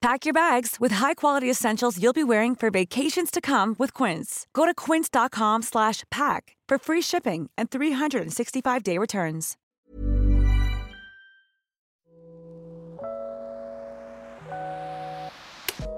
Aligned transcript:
Pack 0.00 0.24
your 0.24 0.32
bags 0.32 0.76
with 0.80 0.92
high-quality 0.92 1.50
essentials 1.50 2.02
you'll 2.02 2.14
be 2.14 2.24
wearing 2.24 2.54
for 2.54 2.70
vacations 2.70 3.30
to 3.30 3.38
come 3.42 3.76
with 3.78 3.92
Quince. 3.92 4.46
Go 4.54 4.64
to 4.64 4.72
quince.com 4.72 5.60
slash 5.60 6.04
pack 6.10 6.56
for 6.66 6.78
free 6.78 7.02
shipping 7.02 7.50
and 7.58 7.70
365-day 7.70 8.96
returns. 8.96 9.58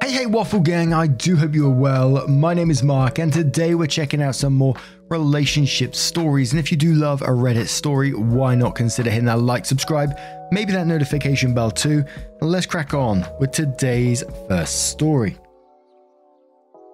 Hey, 0.03 0.11
hey, 0.11 0.27
Waffle 0.27 0.59
Gang, 0.59 0.93
I 0.93 1.07
do 1.07 1.37
hope 1.37 1.55
you 1.55 1.67
are 1.69 1.71
well. 1.71 2.27
My 2.27 2.55
name 2.55 2.73
is 2.73 2.83
Mark, 2.83 3.21
and 3.21 3.33
today 3.33 3.77
we're 3.77 3.87
checking 3.87 4.21
out 4.21 4.35
some 4.35 4.53
more 4.53 4.75
relationship 5.11 5.95
stories. 5.95 6.51
And 6.51 6.59
if 6.59 6.73
you 6.73 6.77
do 6.77 6.95
love 6.95 7.23
a 7.23 7.29
Reddit 7.29 7.69
story, 7.69 8.13
why 8.13 8.57
not 8.57 8.75
consider 8.75 9.11
hitting 9.11 9.27
that 9.27 9.39
like, 9.39 9.65
subscribe, 9.65 10.19
maybe 10.53 10.73
that 10.73 10.87
notification 10.87 11.55
bell 11.55 11.71
too? 11.71 12.05
And 12.41 12.51
let's 12.51 12.67
crack 12.67 12.95
on 12.95 13.27
with 13.41 13.51
today's 13.51 14.23
first 14.49 14.91
story. 14.91 15.37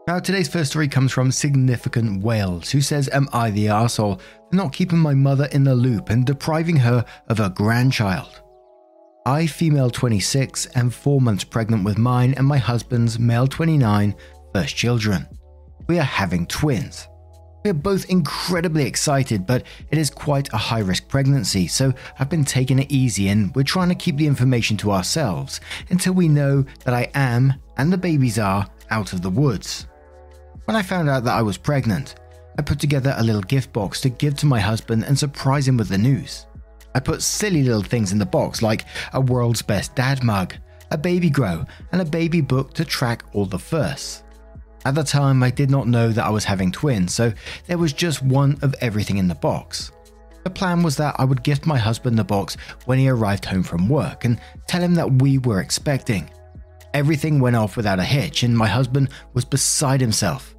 Now, 0.06 0.18
today's 0.18 0.48
first 0.48 0.70
story 0.70 0.88
comes 0.88 1.12
from 1.12 1.30
Significant 1.30 2.22
Wales, 2.22 2.70
who 2.70 2.80
says, 2.80 3.10
Am 3.10 3.28
I 3.32 3.50
the 3.50 3.66
arsehole 3.66 4.18
for 4.20 4.56
not 4.56 4.72
keeping 4.72 4.98
my 4.98 5.12
mother 5.12 5.48
in 5.52 5.64
the 5.64 5.74
loop 5.74 6.08
and 6.08 6.24
depriving 6.24 6.76
her 6.76 7.04
of 7.28 7.38
her 7.38 7.50
grandchild? 7.50 8.40
I, 9.26 9.46
female 9.46 9.90
26, 9.90 10.68
am 10.76 10.88
four 10.88 11.20
months 11.20 11.44
pregnant 11.44 11.84
with 11.84 11.98
mine 11.98 12.32
and 12.38 12.46
my 12.46 12.56
husband's, 12.56 13.18
male 13.18 13.46
29, 13.46 14.14
first 14.54 14.76
children. 14.76 15.26
We 15.88 15.98
are 15.98 16.02
having 16.02 16.46
twins. 16.46 17.07
We 17.68 17.72
are 17.72 17.74
both 17.74 18.08
incredibly 18.08 18.84
excited, 18.84 19.46
but 19.46 19.62
it 19.90 19.98
is 19.98 20.08
quite 20.08 20.50
a 20.54 20.56
high 20.56 20.78
risk 20.78 21.06
pregnancy, 21.06 21.66
so 21.66 21.92
I've 22.18 22.30
been 22.30 22.46
taking 22.46 22.78
it 22.78 22.90
easy 22.90 23.28
and 23.28 23.54
we're 23.54 23.62
trying 23.62 23.90
to 23.90 23.94
keep 23.94 24.16
the 24.16 24.26
information 24.26 24.78
to 24.78 24.90
ourselves 24.90 25.60
until 25.90 26.14
we 26.14 26.28
know 26.28 26.64
that 26.86 26.94
I 26.94 27.10
am, 27.14 27.52
and 27.76 27.92
the 27.92 27.98
babies 27.98 28.38
are, 28.38 28.66
out 28.88 29.12
of 29.12 29.20
the 29.20 29.28
woods. 29.28 29.86
When 30.64 30.78
I 30.78 30.82
found 30.82 31.10
out 31.10 31.24
that 31.24 31.36
I 31.36 31.42
was 31.42 31.58
pregnant, 31.58 32.14
I 32.56 32.62
put 32.62 32.80
together 32.80 33.14
a 33.18 33.22
little 33.22 33.42
gift 33.42 33.70
box 33.74 34.00
to 34.00 34.08
give 34.08 34.34
to 34.38 34.46
my 34.46 34.60
husband 34.60 35.04
and 35.04 35.18
surprise 35.18 35.68
him 35.68 35.76
with 35.76 35.90
the 35.90 35.98
news. 35.98 36.46
I 36.94 37.00
put 37.00 37.20
silly 37.20 37.64
little 37.64 37.82
things 37.82 38.12
in 38.12 38.18
the 38.18 38.24
box 38.24 38.62
like 38.62 38.86
a 39.12 39.20
world's 39.20 39.60
best 39.60 39.94
dad 39.94 40.24
mug, 40.24 40.54
a 40.90 40.96
baby 40.96 41.28
grow, 41.28 41.66
and 41.92 42.00
a 42.00 42.06
baby 42.06 42.40
book 42.40 42.72
to 42.72 42.86
track 42.86 43.24
all 43.34 43.44
the 43.44 43.58
firsts. 43.58 44.22
At 44.88 44.94
the 44.94 45.04
time, 45.04 45.42
I 45.42 45.50
did 45.50 45.70
not 45.70 45.86
know 45.86 46.08
that 46.12 46.24
I 46.24 46.30
was 46.30 46.44
having 46.44 46.72
twins, 46.72 47.12
so 47.12 47.30
there 47.66 47.76
was 47.76 47.92
just 47.92 48.22
one 48.22 48.56
of 48.62 48.74
everything 48.80 49.18
in 49.18 49.28
the 49.28 49.34
box. 49.34 49.92
The 50.44 50.48
plan 50.48 50.82
was 50.82 50.96
that 50.96 51.16
I 51.18 51.26
would 51.26 51.42
gift 51.42 51.66
my 51.66 51.76
husband 51.76 52.18
the 52.18 52.24
box 52.24 52.56
when 52.86 52.98
he 52.98 53.06
arrived 53.10 53.44
home 53.44 53.62
from 53.62 53.90
work 53.90 54.24
and 54.24 54.40
tell 54.66 54.80
him 54.80 54.94
that 54.94 55.20
we 55.20 55.36
were 55.36 55.60
expecting. 55.60 56.30
Everything 56.94 57.38
went 57.38 57.54
off 57.54 57.76
without 57.76 57.98
a 57.98 58.02
hitch, 58.02 58.44
and 58.44 58.56
my 58.56 58.66
husband 58.66 59.10
was 59.34 59.44
beside 59.44 60.00
himself. 60.00 60.56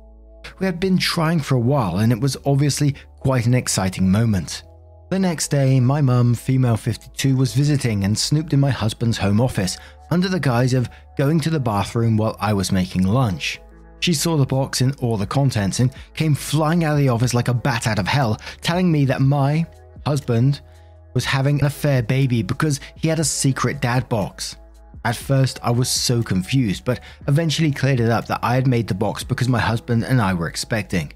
We 0.60 0.68
had 0.68 0.80
been 0.80 1.00
trying 1.00 1.40
for 1.40 1.56
a 1.56 1.60
while, 1.60 1.98
and 1.98 2.12
it 2.12 2.22
was 2.22 2.38
obviously 2.46 2.94
quite 3.22 3.48
an 3.48 3.56
exciting 3.56 4.12
moment. 4.12 4.62
The 5.10 5.18
next 5.18 5.48
day, 5.48 5.80
my 5.80 6.02
mum, 6.02 6.36
female 6.36 6.78
52, 6.78 7.36
was 7.36 7.56
visiting 7.56 8.04
and 8.04 8.16
snooped 8.16 8.54
in 8.54 8.60
my 8.60 8.70
husband's 8.70 9.18
home 9.18 9.42
office 9.42 9.80
under 10.12 10.30
the 10.30 10.40
guise 10.40 10.76
of 10.76 10.88
going 11.18 11.40
to 11.40 11.50
the 11.50 11.60
bathroom 11.60 12.16
while 12.16 12.38
I 12.40 12.54
was 12.54 12.72
making 12.72 13.08
lunch. 13.08 13.60
She 14.00 14.14
saw 14.14 14.38
the 14.38 14.46
box 14.46 14.82
and 14.82 14.96
all 15.02 15.18
the 15.18 15.28
contents 15.28 15.80
and 15.80 15.92
came 16.14 16.36
flying 16.36 16.84
out 16.84 16.94
of 16.94 17.00
the 17.00 17.10
office 17.10 17.34
like 17.34 17.48
a 17.48 17.54
bat 17.54 17.88
out 17.88 18.00
of 18.00 18.08
hell, 18.08 18.40
telling 18.62 18.92
me 18.92 19.06
that 19.06 19.22
my 19.22 19.66
husband 20.06 20.62
was 21.14 21.26
having 21.26 21.60
an 21.60 21.66
affair 21.66 22.02
baby 22.02 22.42
because 22.42 22.80
he 22.96 23.08
had 23.08 23.20
a 23.20 23.24
secret 23.24 23.82
dad 23.82 24.08
box. 24.10 24.56
At 25.06 25.16
first, 25.16 25.60
I 25.64 25.72
was 25.72 25.90
so 25.90 26.22
confused, 26.22 26.84
but 26.86 27.00
eventually 27.28 27.72
cleared 27.72 28.00
it 28.00 28.10
up 28.10 28.28
that 28.28 28.42
I 28.44 28.56
had 28.56 28.68
made 28.68 28.88
the 28.88 28.94
box 28.94 29.24
because 29.24 29.48
my 29.48 29.60
husband 29.60 30.04
and 30.04 30.22
I 30.22 30.34
were 30.34 30.48
expecting. 30.48 31.14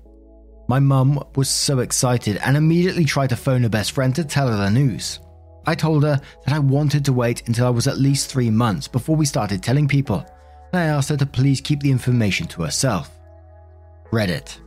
My 0.67 0.79
mum 0.79 1.21
was 1.35 1.49
so 1.49 1.79
excited 1.79 2.37
and 2.37 2.55
immediately 2.55 3.03
tried 3.03 3.29
to 3.31 3.35
phone 3.35 3.63
her 3.63 3.69
best 3.69 3.91
friend 3.91 4.15
to 4.15 4.23
tell 4.23 4.47
her 4.47 4.55
the 4.55 4.69
news. 4.69 5.19
I 5.65 5.75
told 5.75 6.03
her 6.03 6.19
that 6.45 6.53
I 6.53 6.59
wanted 6.59 7.05
to 7.05 7.13
wait 7.13 7.47
until 7.47 7.67
I 7.67 7.71
was 7.71 7.87
at 7.87 7.97
least 7.97 8.29
three 8.29 8.49
months 8.49 8.87
before 8.87 9.15
we 9.15 9.25
started 9.25 9.61
telling 9.61 9.87
people, 9.87 10.25
I 10.73 10.85
asked 10.85 11.09
her 11.09 11.17
to 11.17 11.25
please 11.25 11.61
keep 11.61 11.81
the 11.81 11.91
information 11.91 12.47
to 12.47 12.63
herself. 12.63 13.11
Reddit. 14.11 14.59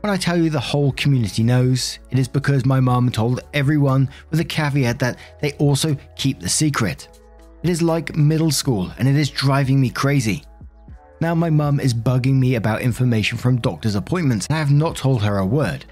When 0.00 0.12
I 0.12 0.16
tell 0.16 0.36
you 0.36 0.50
the 0.50 0.60
whole 0.60 0.92
community 0.92 1.42
knows, 1.42 1.98
it 2.10 2.18
is 2.18 2.28
because 2.28 2.64
my 2.64 2.78
mum 2.78 3.10
told 3.10 3.40
everyone 3.54 4.08
with 4.30 4.40
a 4.40 4.44
caveat 4.44 4.98
that 5.00 5.18
they 5.40 5.52
also 5.54 5.96
keep 6.16 6.40
the 6.40 6.48
secret. 6.48 7.08
It 7.62 7.70
is 7.70 7.82
like 7.82 8.14
middle 8.14 8.50
school 8.50 8.92
and 8.98 9.08
it 9.08 9.16
is 9.16 9.30
driving 9.30 9.80
me 9.80 9.90
crazy. 9.90 10.44
Now, 11.20 11.34
my 11.34 11.48
mum 11.48 11.80
is 11.80 11.94
bugging 11.94 12.34
me 12.34 12.56
about 12.56 12.82
information 12.82 13.38
from 13.38 13.56
doctor's 13.56 13.94
appointments, 13.94 14.46
and 14.46 14.56
I 14.56 14.58
have 14.58 14.70
not 14.70 14.96
told 14.96 15.22
her 15.22 15.38
a 15.38 15.46
word. 15.46 15.86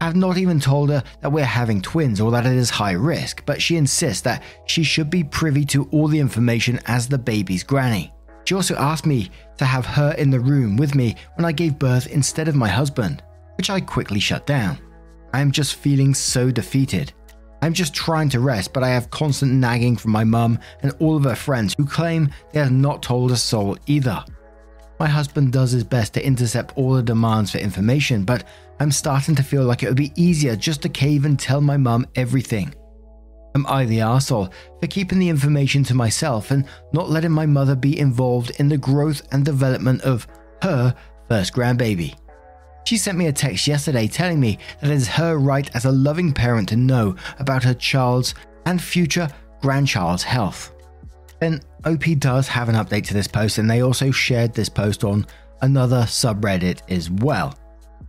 I 0.00 0.06
have 0.06 0.16
not 0.16 0.38
even 0.38 0.58
told 0.58 0.88
her 0.88 1.04
that 1.20 1.30
we're 1.30 1.44
having 1.44 1.82
twins 1.82 2.20
or 2.20 2.30
that 2.30 2.46
it 2.46 2.56
is 2.56 2.70
high 2.70 2.92
risk, 2.92 3.42
but 3.44 3.60
she 3.60 3.76
insists 3.76 4.22
that 4.22 4.42
she 4.64 4.82
should 4.82 5.10
be 5.10 5.24
privy 5.24 5.64
to 5.66 5.84
all 5.90 6.08
the 6.08 6.18
information 6.18 6.80
as 6.86 7.06
the 7.06 7.18
baby's 7.18 7.62
granny. 7.62 8.12
She 8.46 8.54
also 8.54 8.76
asked 8.76 9.06
me 9.06 9.28
to 9.58 9.64
have 9.64 9.84
her 9.84 10.12
in 10.12 10.30
the 10.30 10.38
room 10.38 10.76
with 10.76 10.94
me 10.94 11.16
when 11.34 11.44
I 11.44 11.50
gave 11.52 11.80
birth 11.80 12.06
instead 12.06 12.46
of 12.46 12.54
my 12.54 12.68
husband, 12.68 13.22
which 13.56 13.70
I 13.70 13.80
quickly 13.80 14.20
shut 14.20 14.46
down. 14.46 14.78
I 15.34 15.40
am 15.40 15.50
just 15.50 15.74
feeling 15.74 16.14
so 16.14 16.52
defeated. 16.52 17.12
I'm 17.60 17.72
just 17.72 17.92
trying 17.92 18.28
to 18.30 18.40
rest, 18.40 18.72
but 18.72 18.84
I 18.84 18.90
have 18.90 19.10
constant 19.10 19.52
nagging 19.52 19.96
from 19.96 20.12
my 20.12 20.22
mum 20.22 20.60
and 20.82 20.92
all 21.00 21.16
of 21.16 21.24
her 21.24 21.34
friends 21.34 21.74
who 21.76 21.84
claim 21.86 22.30
they 22.52 22.60
have 22.60 22.70
not 22.70 23.02
told 23.02 23.32
a 23.32 23.36
soul 23.36 23.76
either. 23.86 24.24
My 25.00 25.08
husband 25.08 25.52
does 25.52 25.72
his 25.72 25.84
best 25.84 26.14
to 26.14 26.24
intercept 26.24 26.76
all 26.76 26.94
the 26.94 27.02
demands 27.02 27.50
for 27.50 27.58
information, 27.58 28.24
but 28.24 28.44
I'm 28.78 28.92
starting 28.92 29.34
to 29.34 29.42
feel 29.42 29.64
like 29.64 29.82
it 29.82 29.88
would 29.88 29.96
be 29.96 30.12
easier 30.14 30.54
just 30.54 30.82
to 30.82 30.88
cave 30.88 31.24
and 31.24 31.38
tell 31.38 31.60
my 31.60 31.76
mum 31.76 32.06
everything. 32.14 32.72
Am 33.56 33.64
I 33.68 33.86
the 33.86 34.00
arsehole 34.00 34.52
for 34.82 34.86
keeping 34.86 35.18
the 35.18 35.30
information 35.30 35.82
to 35.84 35.94
myself 35.94 36.50
and 36.50 36.66
not 36.92 37.08
letting 37.08 37.30
my 37.30 37.46
mother 37.46 37.74
be 37.74 37.98
involved 37.98 38.50
in 38.60 38.68
the 38.68 38.76
growth 38.76 39.26
and 39.32 39.46
development 39.46 40.02
of 40.02 40.26
her 40.60 40.94
first 41.26 41.54
grandbaby? 41.54 42.14
She 42.84 42.98
sent 42.98 43.16
me 43.16 43.28
a 43.28 43.32
text 43.32 43.66
yesterday 43.66 44.08
telling 44.08 44.38
me 44.38 44.58
that 44.82 44.90
it 44.90 44.94
is 44.94 45.08
her 45.08 45.38
right 45.38 45.74
as 45.74 45.86
a 45.86 45.90
loving 45.90 46.34
parent 46.34 46.68
to 46.68 46.76
know 46.76 47.16
about 47.38 47.64
her 47.64 47.72
child's 47.72 48.34
and 48.66 48.78
future 48.78 49.26
grandchild's 49.62 50.22
health. 50.22 50.74
Then 51.40 51.62
OP 51.86 52.04
does 52.18 52.48
have 52.48 52.68
an 52.68 52.74
update 52.74 53.06
to 53.06 53.14
this 53.14 53.26
post, 53.26 53.56
and 53.56 53.70
they 53.70 53.80
also 53.80 54.10
shared 54.10 54.52
this 54.52 54.68
post 54.68 55.02
on 55.02 55.26
another 55.62 56.02
subreddit 56.02 56.82
as 56.90 57.10
well. 57.10 57.58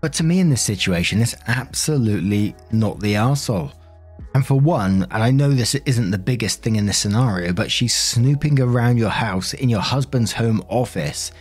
But 0.02 0.12
to 0.16 0.26
me, 0.26 0.42
in 0.42 0.50
this 0.50 0.62
situation, 0.62 1.22
it's 1.22 1.38
absolutely 1.48 2.54
not 2.74 3.00
the 3.00 3.14
arsehole. 3.14 3.72
And 4.34 4.46
for 4.46 4.60
one, 4.60 5.08
and 5.10 5.24
I 5.24 5.32
know 5.32 5.52
this 5.52 5.74
isn't 5.76 6.12
the 6.12 6.18
biggest 6.18 6.62
thing 6.62 6.76
in 6.76 6.86
this 6.86 6.98
scenario, 6.98 7.54
but 7.54 7.72
she's 7.72 7.96
snooping 7.96 8.60
around 8.60 8.98
your 8.98 9.10
house 9.10 9.54
in 9.54 9.70
your 9.70 9.82
husband's 9.82 10.32
home 10.32 10.64
office, 10.70 11.32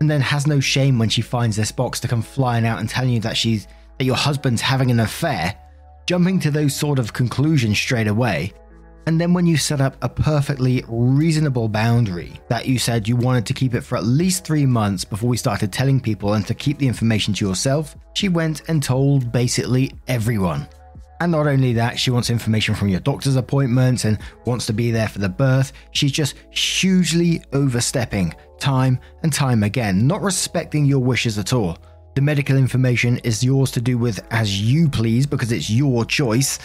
and 0.00 0.10
then 0.10 0.20
has 0.20 0.46
no 0.46 0.60
shame 0.60 0.98
when 0.98 1.08
she 1.08 1.22
finds 1.22 1.56
this 1.56 1.72
box 1.72 1.98
to 2.00 2.08
come 2.08 2.22
flying 2.22 2.64
out 2.64 2.78
and 2.78 2.88
telling 2.88 3.10
you 3.10 3.20
that 3.20 3.36
she's 3.36 3.66
that 3.98 4.04
your 4.04 4.16
husband's 4.16 4.62
having 4.62 4.90
an 4.90 5.00
affair, 5.00 5.56
jumping 6.06 6.38
to 6.40 6.50
those 6.50 6.74
sort 6.74 6.98
of 6.98 7.12
conclusions 7.12 7.78
straight 7.78 8.06
away. 8.06 8.52
And 9.06 9.20
then 9.20 9.32
when 9.32 9.46
you 9.46 9.56
set 9.56 9.80
up 9.80 9.96
a 10.02 10.08
perfectly 10.08 10.84
reasonable 10.86 11.68
boundary 11.68 12.38
that 12.48 12.66
you 12.66 12.78
said 12.78 13.08
you 13.08 13.16
wanted 13.16 13.46
to 13.46 13.54
keep 13.54 13.74
it 13.74 13.80
for 13.80 13.96
at 13.96 14.04
least 14.04 14.44
three 14.44 14.66
months 14.66 15.02
before 15.02 15.30
we 15.30 15.36
started 15.38 15.72
telling 15.72 15.98
people 15.98 16.34
and 16.34 16.46
to 16.46 16.54
keep 16.54 16.78
the 16.78 16.86
information 16.86 17.32
to 17.34 17.48
yourself, 17.48 17.96
she 18.12 18.28
went 18.28 18.68
and 18.68 18.82
told 18.82 19.32
basically 19.32 19.94
everyone. 20.08 20.68
And 21.20 21.32
not 21.32 21.46
only 21.46 21.72
that, 21.74 21.98
she 21.98 22.10
wants 22.10 22.30
information 22.30 22.74
from 22.74 22.88
your 22.88 23.00
doctor's 23.00 23.36
appointments 23.36 24.04
and 24.04 24.18
wants 24.44 24.66
to 24.66 24.72
be 24.72 24.90
there 24.90 25.08
for 25.08 25.18
the 25.18 25.28
birth. 25.28 25.72
She's 25.90 26.12
just 26.12 26.36
hugely 26.50 27.42
overstepping 27.52 28.34
time 28.58 29.00
and 29.22 29.32
time 29.32 29.62
again, 29.64 30.06
not 30.06 30.22
respecting 30.22 30.84
your 30.84 31.00
wishes 31.00 31.38
at 31.38 31.52
all. 31.52 31.78
The 32.14 32.22
medical 32.22 32.56
information 32.56 33.18
is 33.18 33.44
yours 33.44 33.70
to 33.72 33.80
do 33.80 33.98
with 33.98 34.20
as 34.30 34.60
you 34.60 34.88
please 34.88 35.26
because 35.26 35.52
it's 35.52 35.70
your 35.70 36.04
choice. 36.04 36.58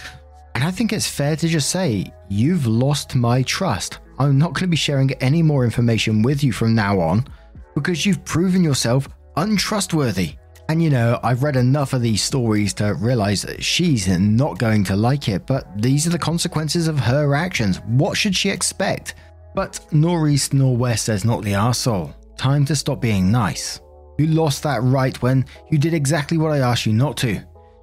And 0.55 0.63
I 0.63 0.71
think 0.71 0.93
it's 0.93 1.07
fair 1.07 1.35
to 1.35 1.47
just 1.47 1.69
say, 1.69 2.11
you've 2.29 2.67
lost 2.67 3.15
my 3.15 3.41
trust. 3.43 3.99
I'm 4.19 4.37
not 4.37 4.53
going 4.53 4.61
to 4.63 4.67
be 4.67 4.77
sharing 4.77 5.11
any 5.13 5.41
more 5.41 5.63
information 5.63 6.21
with 6.21 6.43
you 6.43 6.51
from 6.51 6.75
now 6.75 6.99
on 6.99 7.25
because 7.73 8.05
you've 8.05 8.23
proven 8.23 8.63
yourself 8.63 9.07
untrustworthy. 9.35 10.35
And 10.69 10.81
you 10.81 10.89
know, 10.89 11.19
I've 11.23 11.43
read 11.43 11.55
enough 11.55 11.93
of 11.93 12.01
these 12.01 12.23
stories 12.23 12.73
to 12.75 12.93
realize 12.93 13.41
that 13.41 13.63
she's 13.63 14.07
not 14.07 14.59
going 14.59 14.83
to 14.85 14.95
like 14.95 15.27
it, 15.27 15.45
but 15.45 15.67
these 15.81 16.07
are 16.07 16.11
the 16.11 16.17
consequences 16.17 16.87
of 16.87 16.99
her 16.99 17.35
actions. 17.35 17.81
What 17.81 18.17
should 18.17 18.35
she 18.35 18.49
expect? 18.49 19.15
But 19.55 19.79
nor 19.91 20.29
east 20.29 20.53
nor 20.53 20.75
west 20.75 21.05
says 21.05 21.25
not 21.25 21.43
the 21.43 21.53
arsehole. 21.53 22.13
Time 22.37 22.65
to 22.65 22.75
stop 22.75 23.01
being 23.01 23.31
nice. 23.31 23.81
You 24.17 24.27
lost 24.27 24.63
that 24.63 24.81
right 24.83 25.19
when 25.21 25.45
you 25.69 25.77
did 25.77 25.93
exactly 25.93 26.37
what 26.37 26.51
I 26.51 26.59
asked 26.59 26.85
you 26.85 26.93
not 26.93 27.17
to. 27.17 27.41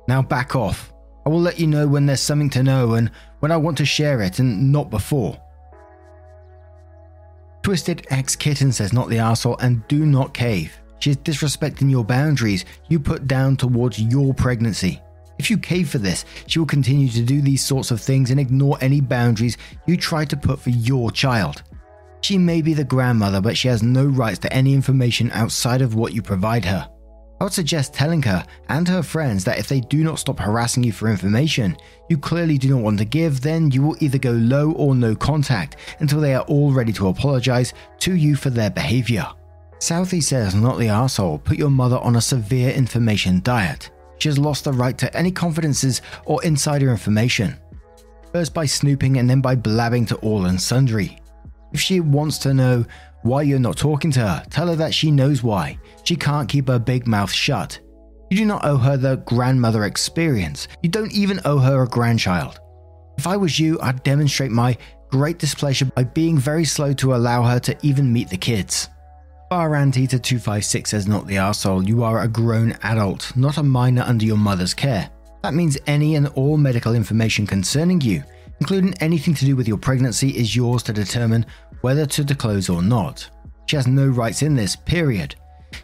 Now 0.08 0.22
back 0.22 0.56
off. 0.56 0.92
I 1.26 1.28
will 1.28 1.40
let 1.40 1.60
you 1.60 1.66
know 1.66 1.86
when 1.86 2.06
there's 2.06 2.20
something 2.20 2.50
to 2.50 2.62
know 2.62 2.94
and 2.94 3.10
when 3.40 3.52
I 3.52 3.56
want 3.56 3.76
to 3.78 3.84
share 3.84 4.22
it 4.22 4.38
and 4.38 4.72
not 4.72 4.90
before. 4.90 5.40
Twisted 7.62 8.06
X 8.10 8.34
Kitten 8.36 8.72
says 8.72 8.92
not 8.92 9.08
the 9.10 9.16
arsehole 9.16 9.60
and 9.60 9.86
do 9.86 10.06
not 10.06 10.32
cave. 10.32 10.80
She 11.00 11.10
is 11.10 11.16
disrespecting 11.16 11.90
your 11.90 12.04
boundaries 12.04 12.64
you 12.88 13.00
put 13.00 13.26
down 13.26 13.56
towards 13.56 13.98
your 13.98 14.32
pregnancy. 14.32 15.00
If 15.38 15.50
you 15.50 15.56
cave 15.56 15.88
for 15.88 15.98
this, 15.98 16.26
she 16.46 16.58
will 16.58 16.66
continue 16.66 17.08
to 17.08 17.22
do 17.22 17.40
these 17.40 17.64
sorts 17.64 17.90
of 17.90 18.00
things 18.00 18.30
and 18.30 18.38
ignore 18.38 18.76
any 18.82 19.00
boundaries 19.00 19.56
you 19.86 19.96
try 19.96 20.26
to 20.26 20.36
put 20.36 20.60
for 20.60 20.70
your 20.70 21.10
child. 21.10 21.62
She 22.20 22.36
may 22.36 22.60
be 22.60 22.74
the 22.74 22.84
grandmother, 22.84 23.40
but 23.40 23.56
she 23.56 23.68
has 23.68 23.82
no 23.82 24.04
rights 24.04 24.38
to 24.40 24.52
any 24.52 24.74
information 24.74 25.30
outside 25.32 25.80
of 25.80 25.94
what 25.94 26.12
you 26.12 26.20
provide 26.20 26.66
her. 26.66 26.86
I 27.40 27.44
would 27.44 27.54
suggest 27.54 27.94
telling 27.94 28.20
her 28.24 28.44
and 28.68 28.86
her 28.86 29.02
friends 29.02 29.44
that 29.44 29.58
if 29.58 29.66
they 29.66 29.80
do 29.80 30.04
not 30.04 30.18
stop 30.18 30.38
harassing 30.38 30.84
you 30.84 30.92
for 30.92 31.08
information 31.08 31.74
you 32.10 32.18
clearly 32.18 32.58
do 32.58 32.68
not 32.68 32.82
want 32.82 32.98
to 32.98 33.06
give, 33.06 33.40
then 33.40 33.70
you 33.70 33.80
will 33.80 33.96
either 34.00 34.18
go 34.18 34.32
low 34.32 34.72
or 34.72 34.94
no 34.94 35.16
contact 35.16 35.76
until 36.00 36.20
they 36.20 36.34
are 36.34 36.42
all 36.42 36.70
ready 36.70 36.92
to 36.92 37.08
apologize 37.08 37.72
to 38.00 38.14
you 38.14 38.36
for 38.36 38.50
their 38.50 38.68
behavior. 38.68 39.26
Southie 39.80 40.22
says, 40.22 40.54
not 40.54 40.78
the 40.78 40.88
asshole, 40.88 41.38
put 41.38 41.56
your 41.56 41.70
mother 41.70 41.96
on 41.98 42.16
a 42.16 42.20
severe 42.20 42.70
information 42.70 43.40
diet. 43.40 43.90
She 44.18 44.28
has 44.28 44.38
lost 44.38 44.64
the 44.64 44.72
right 44.74 44.96
to 44.98 45.16
any 45.16 45.30
confidences 45.30 46.02
or 46.26 46.44
insider 46.44 46.90
information. 46.90 47.58
First 48.30 48.52
by 48.52 48.66
snooping 48.66 49.16
and 49.16 49.28
then 49.28 49.40
by 49.40 49.54
blabbing 49.54 50.04
to 50.06 50.16
all 50.16 50.44
and 50.44 50.60
sundry. 50.60 51.18
If 51.72 51.80
she 51.80 52.00
wants 52.00 52.36
to 52.38 52.52
know 52.52 52.84
why 53.22 53.40
you're 53.42 53.58
not 53.58 53.78
talking 53.78 54.10
to 54.12 54.20
her, 54.20 54.44
tell 54.50 54.68
her 54.68 54.76
that 54.76 54.92
she 54.92 55.10
knows 55.10 55.42
why. 55.42 55.78
She 56.04 56.14
can't 56.14 56.48
keep 56.48 56.68
her 56.68 56.78
big 56.78 57.06
mouth 57.06 57.32
shut. 57.32 57.80
You 58.28 58.36
do 58.36 58.44
not 58.44 58.66
owe 58.66 58.76
her 58.76 58.98
the 58.98 59.16
grandmother 59.16 59.86
experience. 59.86 60.68
You 60.82 60.90
don't 60.90 61.12
even 61.12 61.40
owe 61.46 61.58
her 61.58 61.82
a 61.82 61.88
grandchild. 61.88 62.60
If 63.16 63.26
I 63.26 63.38
was 63.38 63.58
you, 63.58 63.80
I'd 63.80 64.02
demonstrate 64.02 64.50
my 64.50 64.76
great 65.08 65.38
displeasure 65.38 65.86
by 65.86 66.04
being 66.04 66.36
very 66.38 66.66
slow 66.66 66.92
to 66.94 67.14
allow 67.14 67.42
her 67.44 67.58
to 67.60 67.76
even 67.82 68.12
meet 68.12 68.28
the 68.28 68.36
kids. 68.36 68.90
Barantita256 69.50 70.86
says 70.86 71.08
not 71.08 71.26
the 71.26 71.34
arsehole, 71.34 71.84
you 71.84 72.04
are 72.04 72.20
a 72.20 72.28
grown 72.28 72.70
adult, 72.84 73.36
not 73.36 73.58
a 73.58 73.62
minor 73.64 74.02
under 74.02 74.24
your 74.24 74.36
mother's 74.36 74.74
care. 74.74 75.10
That 75.42 75.54
means 75.54 75.76
any 75.88 76.14
and 76.14 76.28
all 76.28 76.56
medical 76.56 76.94
information 76.94 77.48
concerning 77.48 78.00
you, 78.00 78.22
including 78.60 78.94
anything 79.00 79.34
to 79.34 79.44
do 79.44 79.56
with 79.56 79.66
your 79.66 79.76
pregnancy, 79.76 80.28
is 80.30 80.54
yours 80.54 80.84
to 80.84 80.92
determine 80.92 81.44
whether 81.80 82.06
to 82.06 82.22
disclose 82.22 82.68
or 82.68 82.80
not. 82.80 83.28
She 83.66 83.74
has 83.74 83.88
no 83.88 84.06
rights 84.06 84.42
in 84.42 84.54
this, 84.54 84.76
period. 84.76 85.34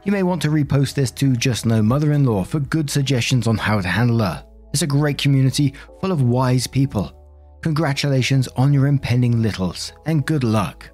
You 0.04 0.12
may 0.12 0.22
want 0.22 0.42
to 0.42 0.48
repost 0.48 0.94
this 0.94 1.10
to 1.12 1.34
Just 1.34 1.66
No 1.66 1.82
Mother 1.82 2.12
in 2.12 2.24
Law 2.24 2.44
for 2.44 2.60
good 2.60 2.88
suggestions 2.88 3.48
on 3.48 3.56
how 3.56 3.80
to 3.80 3.88
handle 3.88 4.20
her. 4.20 4.46
It's 4.72 4.82
a 4.82 4.86
great 4.86 5.18
community 5.18 5.74
full 6.00 6.12
of 6.12 6.22
wise 6.22 6.68
people. 6.68 7.58
Congratulations 7.62 8.46
on 8.56 8.72
your 8.72 8.86
impending 8.86 9.42
littles, 9.42 9.92
and 10.06 10.24
good 10.24 10.44
luck. 10.44 10.88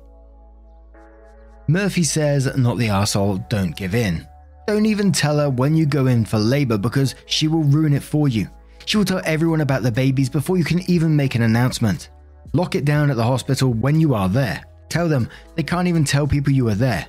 Murphy 1.68 2.02
says, 2.02 2.56
Not 2.56 2.78
the 2.78 2.88
arsehole, 2.88 3.48
don't 3.48 3.76
give 3.76 3.94
in. 3.94 4.26
Don't 4.66 4.86
even 4.86 5.12
tell 5.12 5.38
her 5.38 5.50
when 5.50 5.74
you 5.74 5.86
go 5.86 6.06
in 6.06 6.24
for 6.24 6.38
labour 6.38 6.78
because 6.78 7.14
she 7.26 7.48
will 7.48 7.64
ruin 7.64 7.92
it 7.92 8.02
for 8.02 8.28
you. 8.28 8.48
She 8.84 8.96
will 8.96 9.04
tell 9.04 9.22
everyone 9.24 9.60
about 9.60 9.82
the 9.82 9.92
babies 9.92 10.28
before 10.28 10.56
you 10.56 10.64
can 10.64 10.88
even 10.90 11.14
make 11.14 11.34
an 11.34 11.42
announcement. 11.42 12.10
Lock 12.52 12.74
it 12.74 12.84
down 12.84 13.10
at 13.10 13.16
the 13.16 13.24
hospital 13.24 13.72
when 13.72 14.00
you 14.00 14.14
are 14.14 14.28
there. 14.28 14.64
Tell 14.88 15.08
them 15.08 15.28
they 15.54 15.62
can't 15.62 15.88
even 15.88 16.04
tell 16.04 16.26
people 16.26 16.52
you 16.52 16.68
are 16.68 16.74
there. 16.74 17.06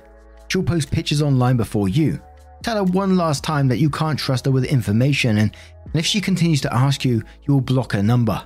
She'll 0.48 0.62
post 0.62 0.90
pictures 0.90 1.20
online 1.20 1.56
before 1.56 1.88
you. 1.88 2.20
Tell 2.62 2.76
her 2.76 2.84
one 2.84 3.16
last 3.16 3.44
time 3.44 3.68
that 3.68 3.78
you 3.78 3.90
can't 3.90 4.18
trust 4.18 4.46
her 4.46 4.50
with 4.50 4.64
information, 4.64 5.38
and 5.38 5.54
if 5.92 6.06
she 6.06 6.20
continues 6.20 6.62
to 6.62 6.74
ask 6.74 7.04
you, 7.04 7.22
you 7.42 7.54
will 7.54 7.60
block 7.60 7.92
her 7.92 8.02
number. 8.02 8.42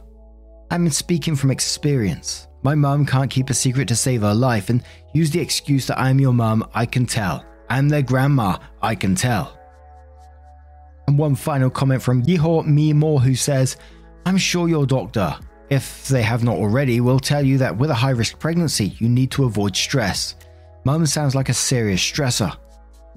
I'm 0.70 0.90
speaking 0.90 1.36
from 1.36 1.52
experience. 1.52 2.47
My 2.62 2.74
mum 2.74 3.06
can't 3.06 3.30
keep 3.30 3.50
a 3.50 3.54
secret 3.54 3.88
to 3.88 3.96
save 3.96 4.22
her 4.22 4.34
life 4.34 4.68
and 4.68 4.82
use 5.12 5.30
the 5.30 5.40
excuse 5.40 5.86
that 5.86 5.98
I'm 5.98 6.18
your 6.18 6.32
mum, 6.32 6.68
I 6.74 6.86
can 6.86 7.06
tell. 7.06 7.44
I'm 7.70 7.88
their 7.88 8.02
grandma, 8.02 8.58
I 8.82 8.94
can 8.94 9.14
tell. 9.14 9.58
And 11.06 11.16
one 11.16 11.36
final 11.36 11.70
comment 11.70 12.02
from 12.02 12.24
Yihor 12.24 12.66
Me 12.66 12.92
who 13.18 13.34
says, 13.34 13.76
I'm 14.26 14.36
sure 14.36 14.68
your 14.68 14.86
doctor, 14.86 15.36
if 15.70 16.08
they 16.08 16.22
have 16.22 16.42
not 16.42 16.56
already, 16.56 17.00
will 17.00 17.20
tell 17.20 17.44
you 17.44 17.58
that 17.58 17.76
with 17.76 17.90
a 17.90 17.94
high 17.94 18.10
risk 18.10 18.38
pregnancy, 18.38 18.94
you 18.98 19.08
need 19.08 19.30
to 19.32 19.44
avoid 19.44 19.76
stress. 19.76 20.34
Mum 20.84 21.06
sounds 21.06 21.34
like 21.34 21.48
a 21.48 21.54
serious 21.54 22.00
stressor. 22.00 22.56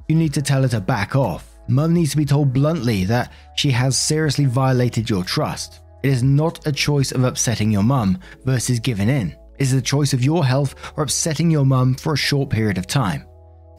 You 0.07 0.15
need 0.15 0.33
to 0.33 0.41
tell 0.41 0.61
her 0.61 0.67
to 0.69 0.81
back 0.81 1.15
off. 1.15 1.59
Mum 1.67 1.93
needs 1.93 2.11
to 2.11 2.17
be 2.17 2.25
told 2.25 2.53
bluntly 2.53 3.05
that 3.05 3.31
she 3.55 3.71
has 3.71 3.97
seriously 3.97 4.45
violated 4.45 5.09
your 5.09 5.23
trust. 5.23 5.79
It 6.03 6.09
is 6.09 6.24
not 6.24 6.65
a 6.65 6.71
choice 6.71 7.12
of 7.12 7.24
upsetting 7.24 7.71
your 7.71 7.83
mum 7.83 8.19
versus 8.44 8.80
giving 8.80 9.09
in. 9.09 9.36
It 9.59 9.63
is 9.63 9.74
a 9.74 9.81
choice 9.81 10.13
of 10.13 10.24
your 10.24 10.44
health 10.44 10.75
or 10.98 11.03
upsetting 11.03 11.51
your 11.51 11.65
mum 11.65 11.95
for 11.95 12.13
a 12.13 12.18
short 12.18 12.50
period 12.50 12.77
of 12.77 12.88
time. 12.88 13.25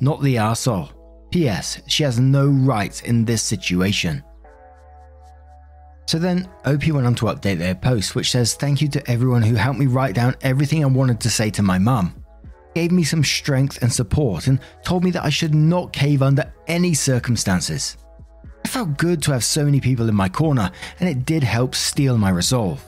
Not 0.00 0.22
the 0.22 0.36
arsehole. 0.36 0.92
P.S. 1.32 1.80
She 1.88 2.02
has 2.02 2.20
no 2.20 2.46
rights 2.46 3.00
in 3.00 3.24
this 3.24 3.42
situation. 3.42 4.22
So 6.06 6.18
then, 6.18 6.48
OP 6.66 6.86
went 6.88 7.06
on 7.06 7.14
to 7.16 7.26
update 7.26 7.58
their 7.58 7.74
post, 7.74 8.14
which 8.14 8.30
says, 8.30 8.54
Thank 8.54 8.82
you 8.82 8.88
to 8.88 9.10
everyone 9.10 9.42
who 9.42 9.54
helped 9.54 9.78
me 9.78 9.86
write 9.86 10.14
down 10.14 10.36
everything 10.42 10.84
I 10.84 10.88
wanted 10.88 11.20
to 11.20 11.30
say 11.30 11.50
to 11.50 11.62
my 11.62 11.78
mum. 11.78 12.22
Gave 12.74 12.92
me 12.92 13.02
some 13.04 13.24
strength 13.24 13.82
and 13.82 13.92
support 13.92 14.46
and 14.46 14.60
told 14.84 15.04
me 15.04 15.10
that 15.12 15.24
I 15.24 15.30
should 15.30 15.54
not 15.54 15.92
cave 15.92 16.22
under 16.22 16.52
any 16.66 16.94
circumstances. 16.94 17.96
It 18.64 18.68
felt 18.68 18.96
good 18.96 19.22
to 19.22 19.32
have 19.32 19.44
so 19.44 19.64
many 19.64 19.80
people 19.80 20.08
in 20.08 20.14
my 20.14 20.28
corner, 20.28 20.70
and 21.00 21.08
it 21.08 21.24
did 21.24 21.42
help 21.42 21.74
steel 21.74 22.16
my 22.16 22.30
resolve. 22.30 22.82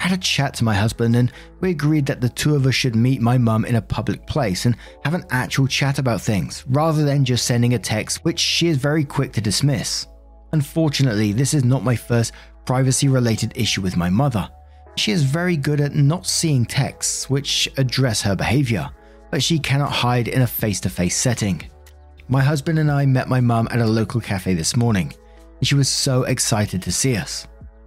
I 0.00 0.08
had 0.08 0.18
a 0.18 0.22
chat 0.22 0.54
to 0.54 0.64
my 0.64 0.74
husband, 0.74 1.16
and 1.16 1.32
we 1.60 1.70
agreed 1.70 2.06
that 2.06 2.20
the 2.20 2.28
two 2.28 2.54
of 2.54 2.66
us 2.66 2.74
should 2.74 2.94
meet 2.96 3.22
my 3.22 3.38
mum 3.38 3.64
in 3.64 3.76
a 3.76 3.82
public 3.82 4.26
place 4.26 4.66
and 4.66 4.76
have 5.04 5.14
an 5.14 5.24
actual 5.30 5.66
chat 5.66 5.98
about 5.98 6.20
things, 6.20 6.64
rather 6.68 7.04
than 7.04 7.24
just 7.24 7.46
sending 7.46 7.74
a 7.74 7.78
text, 7.78 8.24
which 8.24 8.38
she 8.38 8.68
is 8.68 8.76
very 8.76 9.04
quick 9.04 9.32
to 9.32 9.40
dismiss. 9.40 10.06
Unfortunately, 10.52 11.32
this 11.32 11.54
is 11.54 11.64
not 11.64 11.84
my 11.84 11.96
first 11.96 12.32
privacy 12.64 13.08
related 13.08 13.52
issue 13.56 13.80
with 13.80 13.96
my 13.96 14.10
mother. 14.10 14.48
She 14.96 15.10
is 15.10 15.22
very 15.22 15.56
good 15.56 15.80
at 15.80 15.94
not 15.94 16.26
seeing 16.26 16.64
texts 16.64 17.28
which 17.28 17.68
address 17.76 18.22
her 18.22 18.36
behavior, 18.36 18.90
but 19.30 19.42
she 19.42 19.58
cannot 19.58 19.90
hide 19.90 20.28
in 20.28 20.42
a 20.42 20.46
face 20.46 20.80
to 20.80 20.90
face 20.90 21.16
setting. 21.16 21.62
My 22.28 22.42
husband 22.42 22.78
and 22.78 22.90
I 22.90 23.06
met 23.06 23.28
my 23.28 23.40
mum 23.40 23.68
at 23.70 23.80
a 23.80 23.86
local 23.86 24.20
cafe 24.20 24.54
this 24.54 24.76
morning, 24.76 25.12
and 25.58 25.68
she 25.68 25.74
was 25.74 25.88
so 25.88 26.24
excited 26.24 26.82
to 26.82 26.92
see 26.92 27.16
us. 27.16 27.46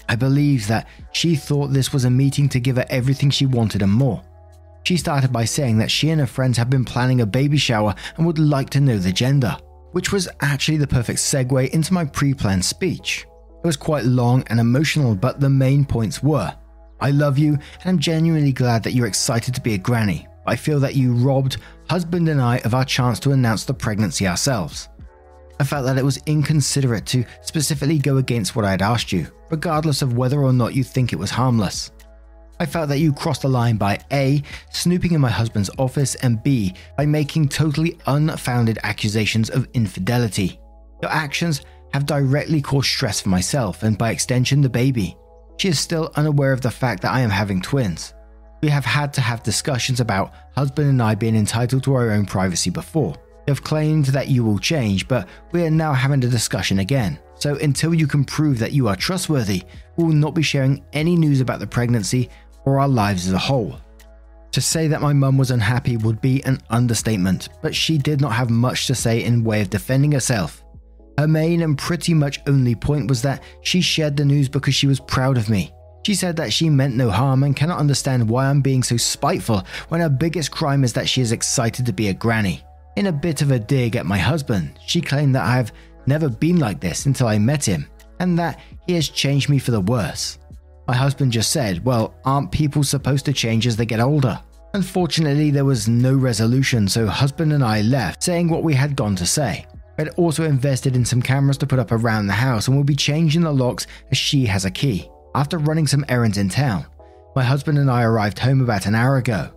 I 0.10 0.15
believe 0.15 0.67
that 0.67 0.88
she 1.12 1.36
thought 1.36 1.67
this 1.67 1.91
was 1.91 2.06
a 2.06 2.10
meeting 2.10 2.48
to 2.50 2.60
give 2.60 2.77
her 2.77 2.86
everything 2.89 3.29
she 3.29 3.46
wanted 3.46 3.82
and 3.82 3.91
more. 3.91 4.22
She 4.84 4.96
started 4.96 5.34
by 5.34 5.46
saying 5.46 5.79
that 5.79 5.91
she 5.91 6.10
and 6.12 6.22
her 6.22 6.27
friends 6.27 6.58
have 6.58 6.70
been 6.70 6.86
planning 6.86 7.22
a 7.22 7.25
baby 7.25 7.58
shower 7.58 7.94
and 8.15 8.25
would 8.25 8.39
like 8.39 8.70
to 8.72 8.79
know 8.79 8.98
the 8.98 9.12
gender 9.12 9.58
which 9.98 10.12
was 10.12 10.29
actually 10.41 10.77
the 10.77 10.86
perfect 10.86 11.17
segue 11.17 11.70
into 11.70 11.91
my 11.91 12.06
pre 12.06 12.32
planned 12.32 12.63
speech. 12.63 13.25
It 13.63 13.65
was 13.65 13.75
quite 13.75 14.06
long 14.06 14.44
and 14.48 14.60
emotional, 14.60 15.15
but 15.15 15.39
the 15.39 15.50
main 15.50 15.86
points 15.86 16.22
were 16.22 16.53
I 17.00 17.10
love 17.10 17.39
you, 17.39 17.53
and 17.53 17.86
I'm 17.86 18.00
genuinely 18.00 18.51
glad 18.51 18.84
that 18.84 18.94
you're 18.94 19.08
excited 19.08 19.56
to 19.56 19.62
be 19.62 19.74
a 19.74 19.77
granny. 19.79 20.26
I 20.47 20.55
feel 20.55 20.79
that 20.79 20.95
you 20.95 21.13
robbed 21.13 21.57
husband 21.89 22.29
and 22.29 22.41
I 22.41 22.57
of 22.59 22.73
our 22.73 22.85
chance 22.85 23.19
to 23.21 23.31
announce 23.31 23.65
the 23.65 23.73
pregnancy 23.73 24.27
ourselves. 24.27 24.89
I 25.59 25.63
felt 25.63 25.85
that 25.85 25.97
it 25.97 26.05
was 26.05 26.21
inconsiderate 26.25 27.05
to 27.07 27.25
specifically 27.41 27.97
go 27.97 28.17
against 28.17 28.55
what 28.55 28.65
I 28.65 28.71
had 28.71 28.81
asked 28.81 29.11
you, 29.11 29.27
regardless 29.49 30.01
of 30.01 30.15
whether 30.15 30.41
or 30.41 30.53
not 30.53 30.75
you 30.75 30.83
think 30.83 31.11
it 31.11 31.19
was 31.19 31.31
harmless. 31.31 31.91
I 32.59 32.65
felt 32.65 32.89
that 32.89 32.99
you 32.99 33.13
crossed 33.13 33.43
the 33.43 33.49
line 33.49 33.77
by 33.77 33.99
A, 34.11 34.41
snooping 34.71 35.11
in 35.11 35.21
my 35.21 35.29
husband's 35.29 35.69
office, 35.77 36.15
and 36.15 36.41
B, 36.41 36.73
by 36.97 37.05
making 37.05 37.49
totally 37.49 37.99
unfounded 38.07 38.79
accusations 38.83 39.49
of 39.49 39.67
infidelity. 39.73 40.59
Your 41.01 41.11
actions 41.11 41.61
have 41.93 42.05
directly 42.05 42.61
caused 42.61 42.87
stress 42.87 43.21
for 43.21 43.29
myself 43.29 43.83
and 43.83 43.97
by 43.97 44.11
extension 44.11 44.61
the 44.61 44.69
baby. 44.69 45.15
She 45.57 45.69
is 45.69 45.79
still 45.79 46.11
unaware 46.15 46.51
of 46.51 46.61
the 46.61 46.71
fact 46.71 47.01
that 47.01 47.13
I 47.13 47.21
am 47.21 47.29
having 47.29 47.61
twins. 47.61 48.13
We 48.61 48.69
have 48.69 48.85
had 48.85 49.13
to 49.13 49.21
have 49.21 49.43
discussions 49.43 49.99
about 49.99 50.33
husband 50.55 50.89
and 50.89 51.01
I 51.01 51.15
being 51.15 51.35
entitled 51.35 51.83
to 51.83 51.93
our 51.93 52.11
own 52.11 52.25
privacy 52.25 52.69
before. 52.69 53.15
You 53.47 53.53
have 53.53 53.63
claimed 53.63 54.05
that 54.07 54.27
you 54.27 54.43
will 54.43 54.59
change, 54.59 55.07
but 55.07 55.27
we 55.51 55.63
are 55.65 55.71
now 55.71 55.93
having 55.93 56.23
a 56.23 56.27
discussion 56.27 56.79
again. 56.79 57.19
So 57.35 57.55
until 57.57 57.93
you 57.93 58.07
can 58.07 58.25
prove 58.25 58.59
that 58.59 58.73
you 58.73 58.87
are 58.87 58.95
trustworthy, 58.95 59.63
we 59.95 60.03
will 60.03 60.13
not 60.13 60.33
be 60.33 60.41
sharing 60.41 60.83
any 60.93 61.15
news 61.15 61.39
about 61.39 61.59
the 61.59 61.67
pregnancy 61.67 62.29
or 62.65 62.79
our 62.79 62.87
lives 62.87 63.27
as 63.27 63.33
a 63.33 63.37
whole. 63.37 63.79
To 64.51 64.61
say 64.61 64.87
that 64.87 65.01
my 65.01 65.13
mum 65.13 65.37
was 65.37 65.51
unhappy 65.51 65.97
would 65.97 66.19
be 66.19 66.43
an 66.43 66.59
understatement, 66.71 67.49
but 67.61 67.75
she 67.75 67.97
did 67.97 68.19
not 68.19 68.33
have 68.33 68.49
much 68.49 68.87
to 68.87 68.95
say 68.95 69.23
in 69.23 69.43
way 69.43 69.61
of 69.61 69.69
defending 69.69 70.11
herself. 70.11 70.63
Her 71.19 71.27
main 71.27 71.61
and 71.61 71.77
pretty 71.77 72.13
much 72.13 72.41
only 72.47 72.75
point 72.75 73.07
was 73.07 73.21
that 73.21 73.43
she 73.61 73.81
shared 73.81 74.17
the 74.17 74.25
news 74.25 74.49
because 74.49 74.75
she 74.75 74.87
was 74.87 74.99
proud 74.99 75.37
of 75.37 75.49
me. 75.49 75.71
She 76.07 76.15
said 76.15 76.37
that 76.37 76.53
she 76.53 76.69
meant 76.69 76.95
no 76.95 77.09
harm 77.09 77.43
and 77.43 77.53
cannot 77.53 77.79
understand 77.81 78.29
why 78.29 78.45
I'm 78.45 78.61
being 78.61 78.81
so 78.81 78.95
spiteful 78.95 79.65
when 79.89 79.99
her 79.99 80.07
biggest 80.07 80.51
crime 80.51 80.85
is 80.85 80.93
that 80.93 81.09
she 81.09 81.19
is 81.19 81.33
excited 81.33 81.85
to 81.85 81.91
be 81.91 82.07
a 82.07 82.13
granny. 82.13 82.63
In 82.95 83.07
a 83.07 83.11
bit 83.11 83.41
of 83.41 83.51
a 83.51 83.59
dig 83.59 83.97
at 83.97 84.05
my 84.05 84.17
husband, 84.17 84.79
she 84.85 85.01
claimed 85.01 85.35
that 85.35 85.43
I 85.43 85.57
have 85.57 85.73
never 86.05 86.29
been 86.29 86.61
like 86.61 86.79
this 86.79 87.07
until 87.07 87.27
I 87.27 87.37
met 87.37 87.65
him, 87.65 87.87
and 88.21 88.39
that 88.39 88.57
he 88.87 88.93
has 88.93 89.09
changed 89.09 89.49
me 89.49 89.59
for 89.59 89.71
the 89.71 89.81
worse. 89.81 90.39
My 90.87 90.95
husband 90.95 91.33
just 91.33 91.51
said, 91.51 91.83
Well, 91.83 92.15
aren't 92.23 92.53
people 92.53 92.85
supposed 92.85 93.25
to 93.25 93.33
change 93.33 93.67
as 93.67 93.75
they 93.75 93.85
get 93.85 93.99
older? 93.99 94.39
Unfortunately, 94.75 95.51
there 95.51 95.65
was 95.65 95.89
no 95.89 96.15
resolution, 96.15 96.87
so 96.87 97.05
husband 97.05 97.51
and 97.51 97.65
I 97.65 97.81
left, 97.81 98.23
saying 98.23 98.47
what 98.47 98.63
we 98.63 98.75
had 98.75 98.95
gone 98.95 99.17
to 99.17 99.25
say. 99.25 99.65
We 99.97 100.05
had 100.05 100.13
also 100.15 100.45
invested 100.45 100.95
in 100.95 101.03
some 101.03 101.21
cameras 101.21 101.57
to 101.57 101.67
put 101.67 101.79
up 101.79 101.91
around 101.91 102.27
the 102.27 102.33
house 102.33 102.69
and 102.69 102.77
will 102.77 102.85
be 102.85 102.95
changing 102.95 103.41
the 103.41 103.51
locks 103.51 103.87
as 104.09 104.17
she 104.17 104.45
has 104.45 104.63
a 104.63 104.71
key. 104.71 105.11
After 105.38 105.60
running 105.60 105.86
some 105.86 106.03
errands 106.10 106.39
in 106.39 106.50
town, 106.50 106.88
my 107.36 107.44
husband 107.44 107.77
and 107.77 107.91
I 107.91 108.01
arrived 108.01 108.39
home 108.39 108.60
about 108.60 108.88
an 108.88 108.96
hour 108.96 109.17
ago, 109.17 109.51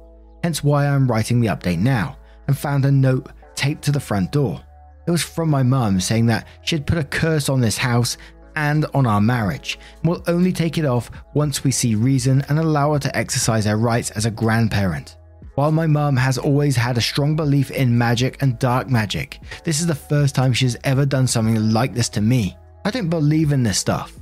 hence 0.44 0.62
why 0.62 0.86
I'm 0.86 1.10
writing 1.10 1.40
the 1.40 1.48
update 1.48 1.78
now, 1.78 2.18
and 2.46 2.58
found 2.58 2.84
a 2.84 2.92
note 2.92 3.30
taped 3.54 3.84
to 3.84 3.90
the 3.90 3.98
front 3.98 4.30
door. 4.30 4.60
It 5.06 5.10
was 5.10 5.22
from 5.22 5.48
my 5.48 5.62
mum 5.62 5.98
saying 5.98 6.26
that 6.26 6.46
she 6.60 6.76
had 6.76 6.86
put 6.86 6.98
a 6.98 7.04
curse 7.04 7.48
on 7.48 7.62
this 7.62 7.78
house 7.78 8.18
and 8.56 8.84
on 8.92 9.06
our 9.06 9.22
marriage, 9.22 9.78
and 10.02 10.10
will 10.10 10.22
only 10.26 10.52
take 10.52 10.76
it 10.76 10.84
off 10.84 11.10
once 11.32 11.64
we 11.64 11.70
see 11.70 11.94
reason 11.94 12.44
and 12.50 12.58
allow 12.58 12.92
her 12.92 12.98
to 12.98 13.16
exercise 13.16 13.64
her 13.64 13.78
rights 13.78 14.10
as 14.10 14.26
a 14.26 14.30
grandparent. 14.30 15.16
While 15.54 15.72
my 15.72 15.86
mum 15.86 16.14
has 16.18 16.36
always 16.36 16.76
had 16.76 16.98
a 16.98 17.00
strong 17.00 17.36
belief 17.36 17.70
in 17.70 17.96
magic 17.96 18.42
and 18.42 18.58
dark 18.58 18.90
magic, 18.90 19.40
this 19.64 19.80
is 19.80 19.86
the 19.86 19.94
first 19.94 20.34
time 20.34 20.52
she 20.52 20.66
has 20.66 20.76
ever 20.84 21.06
done 21.06 21.26
something 21.26 21.72
like 21.72 21.94
this 21.94 22.10
to 22.10 22.20
me. 22.20 22.54
I 22.84 22.90
don't 22.90 23.08
believe 23.08 23.52
in 23.52 23.62
this 23.62 23.78
stuff. 23.78 24.19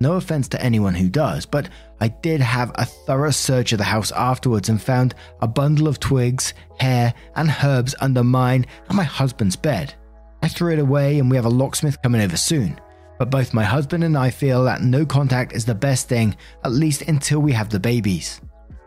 No 0.00 0.14
offense 0.14 0.48
to 0.48 0.62
anyone 0.62 0.94
who 0.94 1.08
does, 1.08 1.44
but 1.44 1.68
I 2.00 2.08
did 2.08 2.40
have 2.40 2.70
a 2.76 2.84
thorough 2.84 3.30
search 3.30 3.72
of 3.72 3.78
the 3.78 3.84
house 3.84 4.12
afterwards 4.12 4.68
and 4.68 4.80
found 4.80 5.14
a 5.40 5.48
bundle 5.48 5.88
of 5.88 5.98
twigs, 5.98 6.54
hair, 6.78 7.12
and 7.34 7.54
herbs 7.64 7.94
under 8.00 8.22
mine 8.22 8.66
and 8.88 8.96
my 8.96 9.04
husband's 9.04 9.56
bed. 9.56 9.94
I 10.42 10.48
threw 10.48 10.72
it 10.72 10.78
away 10.78 11.18
and 11.18 11.28
we 11.28 11.36
have 11.36 11.46
a 11.46 11.50
locksmith 11.50 12.00
coming 12.02 12.20
over 12.20 12.36
soon. 12.36 12.80
But 13.18 13.30
both 13.30 13.52
my 13.52 13.64
husband 13.64 14.04
and 14.04 14.16
I 14.16 14.30
feel 14.30 14.62
that 14.64 14.82
no 14.82 15.04
contact 15.04 15.52
is 15.52 15.64
the 15.64 15.74
best 15.74 16.08
thing, 16.08 16.36
at 16.64 16.70
least 16.70 17.02
until 17.02 17.40
we 17.40 17.52
have 17.52 17.68
the 17.68 17.80
babies. 17.80 18.40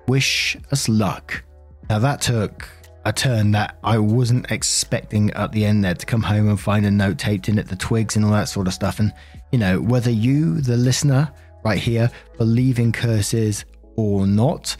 Wish 0.08 0.56
us 0.72 0.88
luck. 0.88 1.44
Now 1.89 2.00
that 2.00 2.22
took 2.22 2.70
a 3.03 3.12
turn 3.12 3.51
that 3.51 3.77
I 3.84 3.98
wasn't 3.98 4.50
expecting 4.51 5.32
at 5.32 5.51
the 5.51 5.65
end 5.65 5.84
there 5.84 5.96
to 5.96 6.06
come 6.06 6.22
home 6.22 6.48
and 6.48 6.60
find 6.60 6.86
a 6.86 6.91
note 6.91 7.18
taped 7.18 7.50
in 7.50 7.60
at 7.60 7.68
the 7.68 7.75
twigs 7.75 8.15
and 8.15 8.24
all 8.24 8.32
that 8.32 8.48
sort 8.48 8.68
of 8.68 8.74
stuff. 8.74 9.00
And, 9.00 9.12
you 9.51 9.60
know, 9.60 9.79
whether 9.79 10.12
you, 10.12 10.62
the 10.62 10.77
listener, 10.77 11.31
right 11.63 11.79
here, 11.79 12.10
believe 12.38 12.79
in 12.79 12.91
curses 12.91 13.65
or 13.96 14.25
not, 14.25 14.75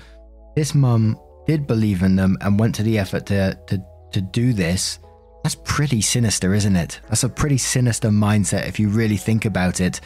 this 0.56 0.74
mum 0.76 1.20
did 1.48 1.68
believe 1.68 2.04
in 2.04 2.16
them 2.16 2.38
and 2.42 2.60
went 2.60 2.76
to 2.76 2.84
the 2.84 2.98
effort 2.98 3.26
to, 3.28 3.58
to, 3.68 3.84
to 4.12 4.22
do 4.22 4.54
this 4.54 5.00
that's 5.44 5.56
pretty 5.56 6.02
sinister, 6.02 6.54
isn't 6.54 6.76
it? 6.76 7.00
That's 7.08 7.24
a 7.24 7.30
pretty 7.30 7.58
sinister 7.58 8.10
mindset 8.10 8.68
if 8.68 8.80
you 8.80 8.90
really 8.90 9.18
think 9.18 9.46
about 9.46 9.82
it, 9.82 10.02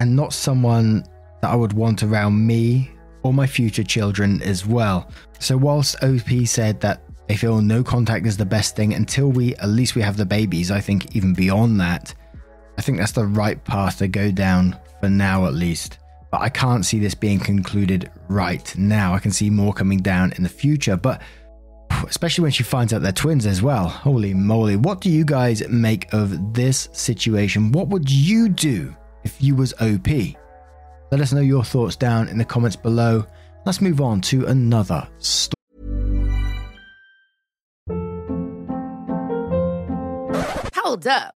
and 0.00 0.16
not 0.16 0.32
someone 0.32 1.04
that 1.42 1.50
I 1.50 1.54
would 1.54 1.74
want 1.74 2.02
around 2.02 2.46
me 2.46 2.90
or 3.22 3.32
my 3.32 3.46
future 3.46 3.84
children 3.84 4.40
as 4.42 4.66
well. 4.66 5.10
So, 5.38 5.56
whilst 5.56 6.02
OP 6.02 6.46
said 6.46 6.80
that 6.80 7.02
they 7.28 7.36
feel 7.36 7.60
no 7.60 7.84
contact 7.84 8.26
is 8.26 8.36
the 8.36 8.46
best 8.46 8.74
thing 8.74 8.94
until 8.94 9.30
we 9.30 9.54
at 9.56 9.68
least 9.68 9.94
we 9.94 10.02
have 10.02 10.16
the 10.16 10.26
babies, 10.26 10.70
I 10.70 10.80
think 10.80 11.14
even 11.14 11.34
beyond 11.34 11.78
that, 11.80 12.14
I 12.82 12.84
think 12.84 12.98
that's 12.98 13.12
the 13.12 13.26
right 13.26 13.62
path 13.62 13.98
to 13.98 14.08
go 14.08 14.32
down 14.32 14.76
for 14.98 15.08
now 15.08 15.46
at 15.46 15.54
least. 15.54 15.98
But 16.32 16.40
I 16.40 16.48
can't 16.48 16.84
see 16.84 16.98
this 16.98 17.14
being 17.14 17.38
concluded 17.38 18.10
right 18.26 18.76
now. 18.76 19.14
I 19.14 19.20
can 19.20 19.30
see 19.30 19.50
more 19.50 19.72
coming 19.72 19.98
down 19.98 20.32
in 20.32 20.42
the 20.42 20.48
future, 20.48 20.96
but 20.96 21.22
especially 22.08 22.42
when 22.42 22.50
she 22.50 22.64
finds 22.64 22.92
out 22.92 23.00
they're 23.00 23.12
twins 23.12 23.46
as 23.46 23.62
well. 23.62 23.86
Holy 23.86 24.34
moly. 24.34 24.74
What 24.74 25.00
do 25.00 25.10
you 25.10 25.24
guys 25.24 25.62
make 25.68 26.12
of 26.12 26.54
this 26.54 26.88
situation? 26.90 27.70
What 27.70 27.86
would 27.86 28.10
you 28.10 28.48
do 28.48 28.96
if 29.22 29.40
you 29.40 29.54
was 29.54 29.72
OP? 29.74 30.08
Let 31.12 31.20
us 31.20 31.32
know 31.32 31.40
your 31.40 31.62
thoughts 31.62 31.94
down 31.94 32.26
in 32.26 32.36
the 32.36 32.44
comments 32.44 32.74
below. 32.74 33.24
Let's 33.64 33.80
move 33.80 34.00
on 34.00 34.20
to 34.22 34.46
another 34.46 35.06
story. 35.20 35.54
Hold 40.74 41.06
up. 41.06 41.36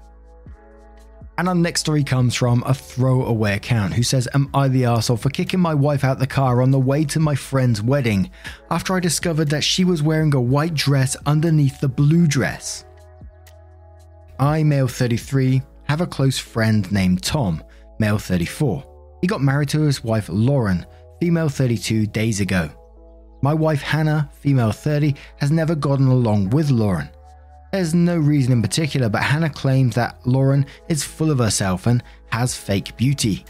And 1.37 1.47
our 1.47 1.55
next 1.55 1.81
story 1.81 2.03
comes 2.03 2.35
from 2.35 2.61
a 2.65 2.73
throwaway 2.73 3.55
account 3.55 3.93
who 3.93 4.03
says, 4.03 4.27
Am 4.33 4.49
I 4.53 4.67
the 4.67 4.83
arsehole 4.83 5.19
for 5.19 5.29
kicking 5.29 5.59
my 5.59 5.73
wife 5.73 6.03
out 6.03 6.19
the 6.19 6.27
car 6.27 6.61
on 6.61 6.71
the 6.71 6.79
way 6.79 7.05
to 7.05 7.19
my 7.19 7.35
friend's 7.35 7.81
wedding 7.81 8.29
after 8.69 8.95
I 8.95 8.99
discovered 8.99 9.49
that 9.49 9.63
she 9.63 9.83
was 9.83 10.03
wearing 10.03 10.35
a 10.35 10.41
white 10.41 10.73
dress 10.73 11.15
underneath 11.25 11.79
the 11.79 11.87
blue 11.87 12.27
dress? 12.27 12.85
I, 14.39 14.63
male 14.63 14.87
33, 14.87 15.61
have 15.85 16.01
a 16.01 16.07
close 16.07 16.37
friend 16.37 16.91
named 16.91 17.23
Tom, 17.23 17.63
male 17.99 18.17
34. 18.17 19.17
He 19.21 19.27
got 19.27 19.41
married 19.41 19.69
to 19.69 19.81
his 19.81 20.03
wife 20.03 20.29
Lauren, 20.29 20.85
female 21.19 21.49
32, 21.49 22.07
days 22.07 22.39
ago. 22.39 22.69
My 23.41 23.53
wife 23.53 23.81
Hannah, 23.81 24.29
female 24.33 24.71
30, 24.71 25.15
has 25.37 25.51
never 25.51 25.75
gotten 25.75 26.07
along 26.07 26.49
with 26.49 26.69
Lauren. 26.69 27.09
There's 27.71 27.93
no 27.93 28.17
reason 28.17 28.51
in 28.51 28.61
particular, 28.61 29.07
but 29.07 29.23
Hannah 29.23 29.49
claims 29.49 29.95
that 29.95 30.19
Lauren 30.25 30.65
is 30.89 31.05
full 31.05 31.31
of 31.31 31.39
herself 31.39 31.87
and 31.87 32.03
has 32.31 32.55
fake 32.55 32.97
beauty. 32.97 33.45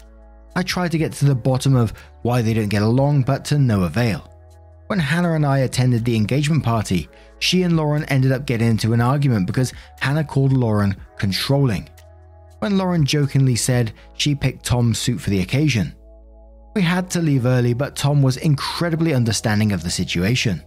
I 0.54 0.62
tried 0.62 0.92
to 0.92 0.98
get 0.98 1.12
to 1.14 1.24
the 1.24 1.34
bottom 1.34 1.74
of 1.74 1.92
why 2.22 2.40
they 2.40 2.54
don't 2.54 2.68
get 2.68 2.82
along, 2.82 3.22
but 3.22 3.44
to 3.46 3.58
no 3.58 3.82
avail. 3.82 4.28
When 4.86 5.00
Hannah 5.00 5.32
and 5.32 5.44
I 5.44 5.60
attended 5.60 6.04
the 6.04 6.14
engagement 6.14 6.62
party, 6.62 7.08
she 7.40 7.62
and 7.64 7.76
Lauren 7.76 8.04
ended 8.04 8.30
up 8.30 8.46
getting 8.46 8.68
into 8.68 8.92
an 8.92 9.00
argument 9.00 9.46
because 9.46 9.72
Hannah 9.98 10.22
called 10.22 10.52
Lauren 10.52 10.94
controlling. 11.16 11.88
When 12.60 12.78
Lauren 12.78 13.04
jokingly 13.04 13.56
said 13.56 13.92
she 14.16 14.36
picked 14.36 14.64
Tom's 14.64 14.98
suit 14.98 15.20
for 15.20 15.30
the 15.30 15.40
occasion. 15.40 15.96
We 16.76 16.82
had 16.82 17.10
to 17.10 17.20
leave 17.20 17.44
early, 17.44 17.74
but 17.74 17.96
Tom 17.96 18.22
was 18.22 18.36
incredibly 18.36 19.14
understanding 19.14 19.72
of 19.72 19.82
the 19.82 19.90
situation. 19.90 20.62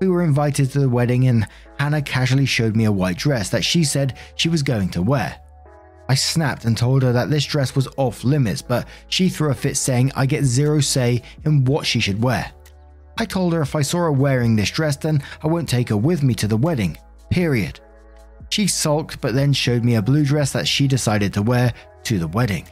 We 0.00 0.08
were 0.08 0.22
invited 0.22 0.70
to 0.70 0.80
the 0.80 0.88
wedding, 0.88 1.28
and 1.28 1.46
Hannah 1.78 2.00
casually 2.00 2.46
showed 2.46 2.74
me 2.74 2.86
a 2.86 2.92
white 2.92 3.18
dress 3.18 3.50
that 3.50 3.64
she 3.64 3.84
said 3.84 4.16
she 4.34 4.48
was 4.48 4.62
going 4.62 4.88
to 4.90 5.02
wear. 5.02 5.38
I 6.08 6.14
snapped 6.14 6.64
and 6.64 6.76
told 6.76 7.02
her 7.02 7.12
that 7.12 7.30
this 7.30 7.44
dress 7.44 7.76
was 7.76 7.86
off 7.98 8.24
limits, 8.24 8.62
but 8.62 8.88
she 9.08 9.28
threw 9.28 9.50
a 9.50 9.54
fit 9.54 9.76
saying 9.76 10.10
I 10.16 10.26
get 10.26 10.44
zero 10.44 10.80
say 10.80 11.22
in 11.44 11.64
what 11.66 11.86
she 11.86 12.00
should 12.00 12.22
wear. 12.22 12.50
I 13.18 13.26
told 13.26 13.52
her 13.52 13.60
if 13.60 13.76
I 13.76 13.82
saw 13.82 13.98
her 13.98 14.12
wearing 14.12 14.56
this 14.56 14.70
dress, 14.70 14.96
then 14.96 15.22
I 15.44 15.48
won't 15.48 15.68
take 15.68 15.90
her 15.90 15.96
with 15.96 16.22
me 16.22 16.34
to 16.36 16.48
the 16.48 16.56
wedding. 16.56 16.96
Period. 17.28 17.78
She 18.48 18.66
sulked, 18.66 19.20
but 19.20 19.34
then 19.34 19.52
showed 19.52 19.84
me 19.84 19.96
a 19.96 20.02
blue 20.02 20.24
dress 20.24 20.52
that 20.52 20.66
she 20.66 20.88
decided 20.88 21.34
to 21.34 21.42
wear 21.42 21.74
to 22.04 22.18
the 22.18 22.28
wedding. 22.28 22.66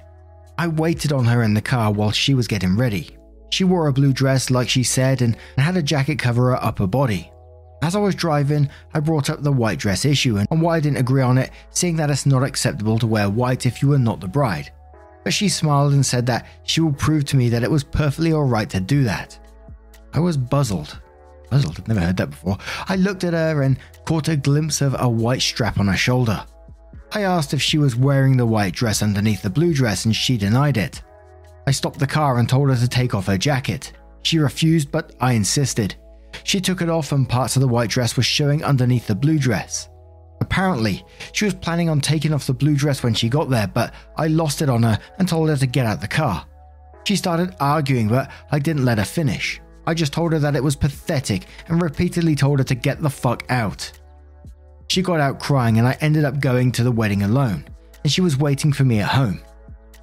I 0.57 0.69
waited 0.69 1.13
on 1.13 1.27
her 1.27 1.43
in 1.43 1.53
the 1.53 1.61
car 1.61 1.93
while 1.93 2.11
she 2.11 2.33
was 2.33 2.49
getting 2.49 2.77
ready. 2.77 3.18
She 3.51 3.65
wore 3.65 3.89
a 3.89 3.93
blue 3.93 4.13
dress, 4.13 4.51
like 4.51 4.69
she 4.69 4.83
said, 4.83 5.23
and 5.23 5.37
had 5.57 5.77
a 5.77 5.83
jacket 5.83 6.19
cover 6.19 6.51
her 6.51 6.65
upper 6.65 6.87
body. 6.87 7.33
As 7.83 7.95
I 7.95 8.01
was 8.01 8.15
driving, 8.15 8.69
I 8.93 9.01
brought 9.01 9.31
up 9.31 9.43
the 9.43 9.53
white 9.53 9.79
dress 9.79 10.05
issue 10.05 10.37
and 10.37 10.63
why 10.63 10.77
I 10.77 10.81
didn't 10.81 10.99
agree 10.99 11.23
on 11.23 11.39
it, 11.39 11.51
seeing 11.71 11.97
that 11.97 12.11
it's 12.11 12.27
not 12.27 12.43
acceptable 12.43 12.99
to 12.99 13.07
wear 13.07 13.31
white 13.31 13.67
if 13.67 13.83
you 13.83 13.93
are 13.93 13.99
not 13.99 14.21
the 14.21 14.29
bride. 14.29 14.73
But 15.25 15.33
she 15.33 15.49
smiled 15.49 15.93
and 15.93 16.05
said 16.05 16.27
that 16.27 16.47
she 16.65 16.81
will 16.81 16.93
prove 16.93 17.25
to 17.27 17.37
me 17.37 17.49
that 17.51 17.63
it 17.63 17.71
was 17.71 17.85
perfectly 17.85 18.33
alright 18.33 18.69
to 18.71 18.81
do 18.81 19.05
that. 19.05 19.39
I 20.13 20.21
was 20.21 20.37
puzzled. 20.37 20.99
Puzzled, 21.51 21.79
I've 21.79 21.89
never 21.89 22.01
heard 22.01 22.17
that 22.17 22.31
before. 22.31 22.59
I 22.89 22.97
looked 22.97 23.25
at 23.25 23.33
her 23.33 23.63
and 23.63 23.79
caught 24.05 24.29
a 24.29 24.37
glimpse 24.37 24.81
of 24.81 24.97
a 24.99 25.09
white 25.09 25.43
strap 25.43 25.79
on 25.79 25.89
her 25.89 25.97
shoulder. 25.97 26.45
I 27.13 27.23
asked 27.23 27.55
if 27.55 27.63
she 27.63 27.79
was 27.79 27.97
wearing 27.97 28.37
the 28.37 28.47
white 28.47 28.75
dress 28.75 29.03
underneath 29.03 29.43
the 29.43 29.51
blue 29.51 29.73
dress 29.73 30.05
and 30.05 30.15
she 30.15 30.37
denied 30.37 30.77
it. 30.77 31.03
I 31.69 31.71
stopped 31.71 31.99
the 31.99 32.07
car 32.07 32.39
and 32.39 32.49
told 32.49 32.71
her 32.71 32.77
to 32.77 32.89
take 32.89 33.15
off 33.15 33.27
her 33.27 33.37
jacket. 33.37 33.93
She 34.23 34.39
refused, 34.39 34.91
but 34.91 35.15
I 35.21 35.35
insisted. 35.35 35.97
She 36.43 36.63
took 36.63 36.81
it 36.81 36.89
off 36.89 37.13
and 37.13 37.29
parts 37.29 37.57
of 37.57 37.61
the 37.61 37.69
white 37.69 37.91
dress 37.91 38.17
were 38.17 38.23
showing 38.23 38.65
underneath 38.65 39.07
the 39.07 39.15
blue 39.15 39.39
dress. 39.39 39.91
Apparently, 40.41 41.05
she 41.33 41.45
was 41.45 41.53
planning 41.53 41.91
on 41.91 42.01
taking 42.01 42.33
off 42.33 42.47
the 42.47 42.55
blue 42.55 42.75
dress 42.75 43.03
when 43.03 43.13
she 43.13 43.29
got 43.29 43.51
there, 43.51 43.67
but 43.67 43.93
I 44.17 44.29
lost 44.29 44.63
it 44.63 44.71
on 44.71 44.83
her 44.83 44.99
and 45.19 45.29
told 45.29 45.51
her 45.51 45.59
to 45.59 45.67
get 45.67 45.85
out 45.85 46.01
the 46.01 46.09
car. 46.09 46.47
She 47.05 47.17
started 47.17 47.55
arguing, 47.61 48.09
but 48.09 48.31
I 48.51 48.61
didn't 48.61 48.87
let 48.87 48.97
her 48.97 49.05
finish. 49.05 49.61
I 49.87 49.93
just 49.93 50.15
told 50.15 50.33
her 50.33 50.39
that 50.39 50.57
it 50.57 50.65
was 50.65 50.75
pathetic 50.75 51.49
and 51.67 51.83
repeatedly 51.83 52.35
told 52.35 52.61
her 52.61 52.65
to 52.65 52.75
get 52.75 53.03
the 53.03 53.11
fuck 53.11 53.45
out. 53.51 53.93
She 54.89 55.03
got 55.03 55.21
out 55.21 55.39
crying, 55.39 55.77
and 55.77 55.87
I 55.87 55.99
ended 56.01 56.25
up 56.25 56.41
going 56.41 56.73
to 56.73 56.83
the 56.83 56.93
wedding 56.93 57.25
alone, 57.25 57.69
and 58.05 58.11
she 58.11 58.23
was 58.23 58.39
waiting 58.39 58.73
for 58.73 58.85
me 58.85 59.01
at 59.01 59.11
home. 59.11 59.43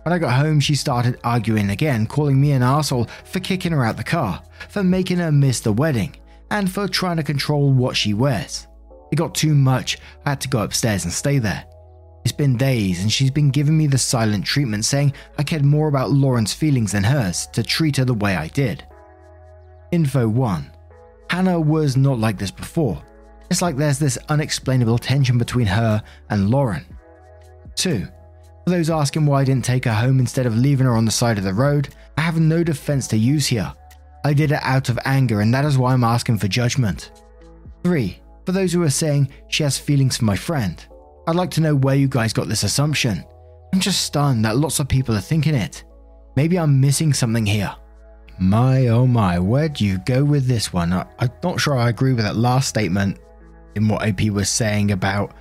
When 0.06 0.14
I 0.14 0.20
got 0.20 0.36
home, 0.36 0.60
she 0.60 0.76
started 0.76 1.20
arguing 1.24 1.72
again, 1.72 2.06
calling 2.06 2.40
me 2.40 2.52
an 2.52 2.62
asshole 2.62 3.10
for 3.24 3.40
kicking 3.40 3.72
her 3.72 3.84
out 3.84 3.98
the 3.98 4.04
car, 4.04 4.44
for 4.70 4.84
making 4.84 5.18
her 5.18 5.32
miss 5.32 5.62
the 5.62 5.74
wedding, 5.74 6.16
and 6.52 6.72
for 6.72 6.88
trying 6.88 7.18
to 7.18 7.24
control 7.24 7.74
what 7.74 7.98
she 7.98 8.14
wears. 8.14 8.68
It 9.12 9.16
got 9.16 9.34
too 9.34 9.56
much, 9.56 9.98
I 10.24 10.30
had 10.30 10.42
to 10.42 10.48
go 10.48 10.62
upstairs 10.62 11.06
and 11.06 11.12
stay 11.12 11.40
there. 11.40 11.66
It's 12.24 12.32
been 12.32 12.56
days, 12.56 13.02
and 13.02 13.12
she's 13.12 13.32
been 13.32 13.50
giving 13.50 13.76
me 13.76 13.88
the 13.88 13.98
silent 13.98 14.46
treatment, 14.46 14.86
saying 14.86 15.14
I 15.40 15.44
cared 15.44 15.66
more 15.66 15.88
about 15.88 16.12
Lauren's 16.12 16.54
feelings 16.54 16.92
than 16.92 17.04
hers 17.04 17.48
to 17.54 17.64
treat 17.64 17.98
her 17.98 18.06
the 18.06 18.14
way 18.14 18.36
I 18.36 18.50
did. 18.50 18.86
Info 19.92 20.28
1 20.28 20.72
Hannah 21.32 21.60
was 21.60 21.98
not 21.98 22.20
like 22.20 22.38
this 22.38 22.52
before. 22.52 23.02
It's 23.50 23.64
like 23.64 23.76
there's 23.76 23.98
this 23.98 24.20
unexplainable 24.30 25.00
tension 25.00 25.40
between 25.40 25.66
her 25.66 26.04
and 26.30 26.52
Lauren. 26.52 26.86
2. 27.74 28.08
For 28.66 28.72
those 28.72 28.90
asking 28.90 29.28
why 29.28 29.42
I 29.42 29.44
didn't 29.44 29.64
take 29.64 29.86
her 29.86 29.94
home 29.94 30.20
instead 30.20 30.48
of 30.48 30.58
leaving 30.58 30.88
her 30.88 30.96
on 30.96 31.06
the 31.06 31.12
side 31.12 31.38
of 31.38 31.44
the 31.44 31.54
road, 31.54 31.90
I 32.18 32.22
have 32.22 32.40
no 32.40 32.64
defense 32.64 33.08
to 33.10 33.18
use 33.18 33.46
here. 33.46 33.72
I 34.24 34.34
did 34.34 34.52
it 34.52 34.60
out 34.64 34.90
of 34.90 34.98
anger, 35.06 35.42
and 35.42 35.54
that 35.54 35.66
is 35.66 35.78
why 35.78 35.94
I'm 35.94 36.04
asking 36.04 36.40
for 36.40 36.48
judgment. 36.48 37.12
3. 37.84 38.20
For 38.44 38.52
those 38.52 38.74
who 38.74 38.82
are 38.82 38.90
saying 38.90 39.30
she 39.50 39.62
has 39.62 39.78
feelings 39.78 40.18
for 40.18 40.26
my 40.26 40.36
friend, 40.36 40.84
I'd 41.28 41.36
like 41.36 41.52
to 41.52 41.62
know 41.62 41.76
where 41.76 41.94
you 41.94 42.08
guys 42.08 42.34
got 42.34 42.48
this 42.48 42.64
assumption. 42.64 43.24
I'm 43.72 43.80
just 43.80 44.02
stunned 44.02 44.44
that 44.46 44.58
lots 44.58 44.80
of 44.80 44.88
people 44.88 45.16
are 45.16 45.22
thinking 45.22 45.54
it. 45.54 45.84
Maybe 46.36 46.58
I'm 46.58 46.82
missing 46.82 47.14
something 47.14 47.46
here. 47.46 47.76
My 48.40 48.88
oh 48.88 49.06
my, 49.06 49.38
where 49.38 49.70
do 49.70 49.86
you 49.86 50.00
go 50.08 50.24
with 50.24 50.48
this 50.48 50.74
one? 50.74 50.92
I, 50.92 51.06
am 51.20 51.30
not 51.44 51.60
sure 51.60 51.78
I 51.78 51.90
agree 51.90 52.14
with 52.14 52.26
that 52.26 52.36
last 52.36 52.68
statement 52.68 53.20
in 53.76 53.88
what 53.88 54.02
AP 54.02 54.30
was 54.32 54.50
saying 54.50 54.92
about 54.92 55.34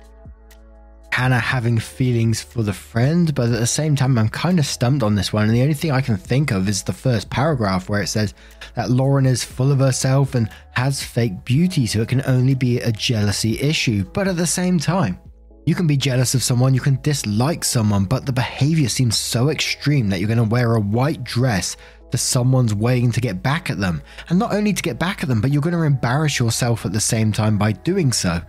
Hannah 1.15 1.39
having 1.39 1.79
feelings 1.79 2.41
for 2.41 2.61
the 2.61 2.73
friend, 2.73 3.33
but 3.33 3.45
at 3.45 3.57
the 3.57 3.65
same 3.65 3.95
time, 3.95 4.17
I'm 4.17 4.27
kind 4.27 4.59
of 4.59 4.65
stumped 4.65 5.01
on 5.01 5.15
this 5.15 5.31
one. 5.31 5.45
And 5.45 5.55
the 5.55 5.61
only 5.61 5.73
thing 5.73 5.91
I 5.91 6.01
can 6.01 6.17
think 6.17 6.51
of 6.51 6.67
is 6.67 6.83
the 6.83 6.91
first 6.91 7.29
paragraph 7.29 7.87
where 7.87 8.01
it 8.01 8.07
says 8.07 8.33
that 8.75 8.89
Lauren 8.89 9.25
is 9.25 9.41
full 9.41 9.71
of 9.71 9.79
herself 9.79 10.35
and 10.35 10.49
has 10.71 11.01
fake 11.01 11.45
beauty, 11.45 11.85
so 11.87 12.01
it 12.01 12.09
can 12.09 12.21
only 12.25 12.53
be 12.53 12.81
a 12.81 12.91
jealousy 12.91 13.57
issue. 13.61 14.03
But 14.03 14.27
at 14.27 14.35
the 14.35 14.45
same 14.45 14.77
time, 14.77 15.17
you 15.65 15.73
can 15.73 15.87
be 15.87 15.95
jealous 15.95 16.35
of 16.35 16.43
someone, 16.43 16.73
you 16.73 16.81
can 16.81 16.99
dislike 17.01 17.63
someone, 17.63 18.03
but 18.03 18.25
the 18.25 18.33
behavior 18.33 18.89
seems 18.89 19.17
so 19.17 19.47
extreme 19.47 20.09
that 20.09 20.19
you're 20.19 20.27
going 20.27 20.37
to 20.37 20.43
wear 20.43 20.75
a 20.75 20.81
white 20.81 21.23
dress 21.23 21.77
to 22.11 22.17
someone's 22.17 22.75
waiting 22.75 23.13
to 23.13 23.21
get 23.21 23.41
back 23.41 23.69
at 23.69 23.79
them. 23.79 24.01
And 24.27 24.37
not 24.37 24.53
only 24.53 24.73
to 24.73 24.83
get 24.83 24.99
back 24.99 25.23
at 25.23 25.29
them, 25.29 25.39
but 25.39 25.51
you're 25.51 25.61
going 25.61 25.75
to 25.75 25.83
embarrass 25.83 26.39
yourself 26.39 26.85
at 26.85 26.91
the 26.91 26.99
same 26.99 27.31
time 27.31 27.57
by 27.57 27.71
doing 27.71 28.11
so. 28.11 28.41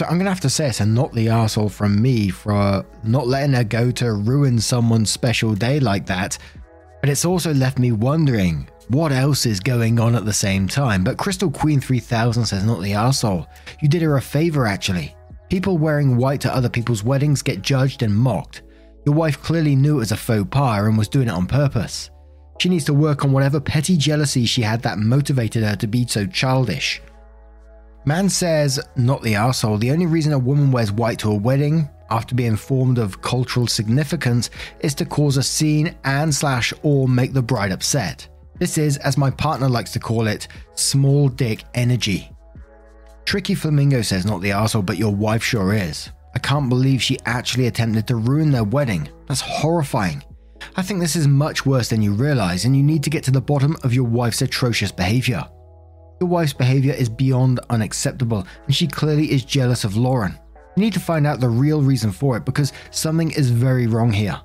So 0.00 0.06
I'm 0.06 0.16
gonna 0.16 0.30
have 0.30 0.40
to 0.40 0.48
say 0.48 0.66
it's 0.66 0.80
a 0.80 0.86
not 0.86 1.12
the 1.12 1.28
asshole 1.28 1.68
from 1.68 2.00
me 2.00 2.30
for 2.30 2.86
not 3.04 3.26
letting 3.26 3.52
her 3.52 3.64
go 3.64 3.90
to 3.90 4.14
ruin 4.14 4.58
someone's 4.58 5.10
special 5.10 5.54
day 5.54 5.78
like 5.78 6.06
that. 6.06 6.38
But 7.02 7.10
it's 7.10 7.26
also 7.26 7.52
left 7.52 7.78
me 7.78 7.92
wondering 7.92 8.66
what 8.88 9.12
else 9.12 9.44
is 9.44 9.60
going 9.60 10.00
on 10.00 10.14
at 10.14 10.24
the 10.24 10.32
same 10.32 10.66
time. 10.66 11.04
But 11.04 11.18
Crystal 11.18 11.50
Queen 11.50 11.82
3000 11.82 12.46
says 12.46 12.64
not 12.64 12.80
the 12.80 12.94
asshole. 12.94 13.46
You 13.82 13.90
did 13.90 14.00
her 14.00 14.16
a 14.16 14.22
favor 14.22 14.66
actually. 14.66 15.14
People 15.50 15.76
wearing 15.76 16.16
white 16.16 16.40
to 16.40 16.54
other 16.54 16.70
people's 16.70 17.04
weddings 17.04 17.42
get 17.42 17.60
judged 17.60 18.02
and 18.02 18.16
mocked. 18.16 18.62
Your 19.04 19.14
wife 19.14 19.42
clearly 19.42 19.76
knew 19.76 19.96
it 19.96 19.98
was 19.98 20.12
a 20.12 20.16
faux 20.16 20.48
pas 20.50 20.86
and 20.86 20.96
was 20.96 21.10
doing 21.10 21.28
it 21.28 21.34
on 21.34 21.46
purpose. 21.46 22.08
She 22.58 22.70
needs 22.70 22.86
to 22.86 22.94
work 22.94 23.22
on 23.22 23.32
whatever 23.32 23.60
petty 23.60 23.98
jealousy 23.98 24.46
she 24.46 24.62
had 24.62 24.80
that 24.80 24.98
motivated 24.98 25.62
her 25.62 25.76
to 25.76 25.86
be 25.86 26.06
so 26.06 26.24
childish. 26.24 27.02
Man 28.06 28.28
says, 28.30 28.80
not 28.96 29.22
the 29.22 29.34
asshole. 29.34 29.76
The 29.76 29.90
only 29.90 30.06
reason 30.06 30.32
a 30.32 30.38
woman 30.38 30.72
wears 30.72 30.90
white 30.90 31.18
to 31.18 31.30
a 31.30 31.34
wedding, 31.34 31.88
after 32.10 32.34
being 32.34 32.52
informed 32.52 32.98
of 32.98 33.20
cultural 33.20 33.66
significance, 33.66 34.48
is 34.80 34.94
to 34.94 35.04
cause 35.04 35.36
a 35.36 35.42
scene 35.42 35.94
and 36.04 36.34
slash 36.34 36.72
or 36.82 37.06
make 37.06 37.34
the 37.34 37.42
bride 37.42 37.72
upset. 37.72 38.26
This 38.58 38.78
is, 38.78 38.96
as 38.98 39.18
my 39.18 39.30
partner 39.30 39.68
likes 39.68 39.92
to 39.92 40.00
call 40.00 40.26
it, 40.28 40.48
small 40.74 41.28
dick 41.28 41.64
energy. 41.74 42.30
Tricky 43.26 43.54
Flamingo 43.54 44.02
says, 44.02 44.24
not 44.24 44.40
the 44.40 44.52
asshole, 44.52 44.82
but 44.82 44.98
your 44.98 45.14
wife 45.14 45.42
sure 45.44 45.74
is. 45.74 46.10
I 46.34 46.38
can't 46.38 46.68
believe 46.68 47.02
she 47.02 47.18
actually 47.26 47.66
attempted 47.66 48.06
to 48.06 48.16
ruin 48.16 48.50
their 48.50 48.64
wedding. 48.64 49.08
That's 49.28 49.40
horrifying. 49.40 50.24
I 50.76 50.82
think 50.82 51.00
this 51.00 51.16
is 51.16 51.28
much 51.28 51.66
worse 51.66 51.88
than 51.90 52.02
you 52.02 52.14
realize, 52.14 52.64
and 52.64 52.74
you 52.74 52.82
need 52.82 53.02
to 53.04 53.10
get 53.10 53.24
to 53.24 53.30
the 53.30 53.40
bottom 53.40 53.76
of 53.82 53.92
your 53.92 54.04
wife's 54.04 54.42
atrocious 54.42 54.90
behavior. 54.90 55.46
Your 56.20 56.28
wife's 56.28 56.52
behavior 56.52 56.92
is 56.92 57.08
beyond 57.08 57.60
unacceptable, 57.70 58.46
and 58.66 58.74
she 58.74 58.86
clearly 58.86 59.32
is 59.32 59.42
jealous 59.42 59.84
of 59.84 59.96
Lauren. 59.96 60.38
You 60.76 60.82
need 60.82 60.92
to 60.92 61.00
find 61.00 61.26
out 61.26 61.40
the 61.40 61.48
real 61.48 61.80
reason 61.80 62.12
for 62.12 62.36
it 62.36 62.44
because 62.44 62.74
something 62.90 63.30
is 63.30 63.50
very 63.50 63.86
wrong 63.86 64.12
here. 64.12 64.38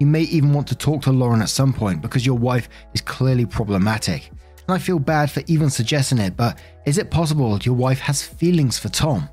You 0.00 0.08
may 0.08 0.22
even 0.22 0.52
want 0.52 0.66
to 0.66 0.74
talk 0.74 1.02
to 1.02 1.12
Lauren 1.12 1.40
at 1.40 1.48
some 1.48 1.72
point 1.72 2.02
because 2.02 2.26
your 2.26 2.36
wife 2.36 2.68
is 2.92 3.00
clearly 3.00 3.46
problematic. 3.46 4.32
And 4.66 4.74
I 4.74 4.78
feel 4.78 4.98
bad 4.98 5.30
for 5.30 5.44
even 5.46 5.70
suggesting 5.70 6.18
it, 6.18 6.36
but 6.36 6.58
is 6.86 6.98
it 6.98 7.12
possible 7.12 7.56
your 7.58 7.76
wife 7.76 8.00
has 8.00 8.20
feelings 8.20 8.80
for 8.80 8.88
Tom? 8.88 9.28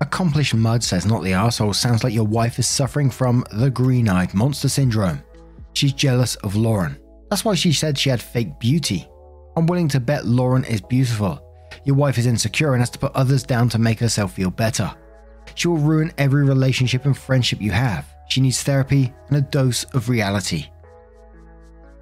Accomplished 0.00 0.54
Mud 0.54 0.82
says, 0.82 1.04
not 1.04 1.24
the 1.24 1.34
asshole, 1.34 1.74
sounds 1.74 2.02
like 2.02 2.14
your 2.14 2.24
wife 2.24 2.58
is 2.58 2.66
suffering 2.66 3.10
from 3.10 3.44
the 3.52 3.68
green 3.68 4.08
eyed 4.08 4.32
monster 4.32 4.70
syndrome. 4.70 5.22
She's 5.74 5.92
jealous 5.92 6.36
of 6.36 6.56
Lauren. 6.56 6.98
That's 7.28 7.44
why 7.44 7.54
she 7.54 7.74
said 7.74 7.98
she 7.98 8.08
had 8.08 8.22
fake 8.22 8.58
beauty. 8.58 9.06
I'm 9.58 9.66
willing 9.66 9.88
to 9.88 9.98
bet 9.98 10.24
Lauren 10.24 10.62
is 10.62 10.80
beautiful. 10.80 11.42
Your 11.82 11.96
wife 11.96 12.16
is 12.16 12.26
insecure 12.26 12.74
and 12.74 12.80
has 12.80 12.90
to 12.90 12.98
put 13.00 13.10
others 13.16 13.42
down 13.42 13.68
to 13.70 13.78
make 13.80 13.98
herself 13.98 14.34
feel 14.34 14.50
better. 14.50 14.94
She 15.56 15.66
will 15.66 15.78
ruin 15.78 16.12
every 16.16 16.44
relationship 16.44 17.06
and 17.06 17.18
friendship 17.18 17.60
you 17.60 17.72
have. 17.72 18.06
She 18.28 18.40
needs 18.40 18.62
therapy 18.62 19.12
and 19.26 19.36
a 19.36 19.40
dose 19.40 19.82
of 19.94 20.08
reality. 20.08 20.66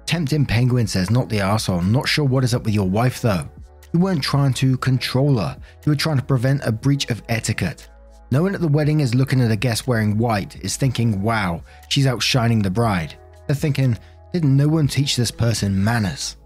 Tempting 0.05 0.45
Penguin 0.45 0.85
says, 0.85 1.09
Not 1.09 1.29
the 1.29 1.39
asshole. 1.39 1.81
Not 1.81 2.07
sure 2.07 2.25
what 2.25 2.43
is 2.43 2.53
up 2.53 2.63
with 2.63 2.75
your 2.75 2.87
wife 2.87 3.23
though. 3.23 3.49
You 3.91 4.01
weren't 4.01 4.21
trying 4.21 4.53
to 4.53 4.77
control 4.77 5.39
her, 5.39 5.57
you 5.83 5.91
were 5.91 5.95
trying 5.95 6.17
to 6.17 6.23
prevent 6.23 6.61
a 6.63 6.71
breach 6.71 7.09
of 7.09 7.23
etiquette. 7.27 7.89
No 8.29 8.43
one 8.43 8.53
at 8.53 8.61
the 8.61 8.67
wedding 8.67 8.99
is 8.99 9.15
looking 9.15 9.41
at 9.41 9.49
a 9.49 9.55
guest 9.55 9.87
wearing 9.87 10.19
white, 10.19 10.63
is 10.63 10.77
thinking, 10.77 11.23
wow, 11.23 11.63
she's 11.89 12.05
outshining 12.05 12.61
the 12.61 12.69
bride. 12.69 13.15
They're 13.47 13.55
thinking, 13.55 13.97
didn't 14.31 14.55
no 14.55 14.67
one 14.67 14.87
teach 14.87 15.15
this 15.15 15.31
person 15.31 15.83
manners? 15.83 16.37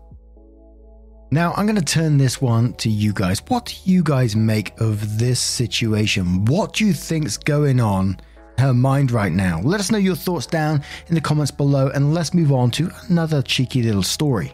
Now, 1.34 1.54
I'm 1.54 1.66
going 1.66 1.78
to 1.78 1.82
turn 1.82 2.18
this 2.18 2.42
one 2.42 2.74
to 2.74 2.90
you 2.90 3.14
guys. 3.14 3.42
What 3.48 3.68
do 3.68 3.76
you 3.86 4.04
guys 4.04 4.36
make 4.36 4.78
of 4.82 5.18
this 5.18 5.40
situation? 5.40 6.44
What 6.44 6.74
do 6.74 6.86
you 6.86 6.92
think's 6.92 7.38
going 7.38 7.80
on 7.80 8.20
her 8.58 8.74
mind 8.74 9.12
right 9.12 9.32
now? 9.32 9.62
Let 9.62 9.80
us 9.80 9.92
know 9.92 9.98
your 9.98 10.18
thoughts 10.18 10.46
down 10.46 10.84
in 11.08 11.16
the 11.16 11.22
comments 11.22 11.50
below 11.50 11.88
and 11.88 12.14
let's 12.14 12.34
move 12.34 12.52
on 12.52 12.70
to 12.72 12.92
another 13.08 13.42
cheeky 13.42 13.82
little 13.82 14.04
story. 14.04 14.54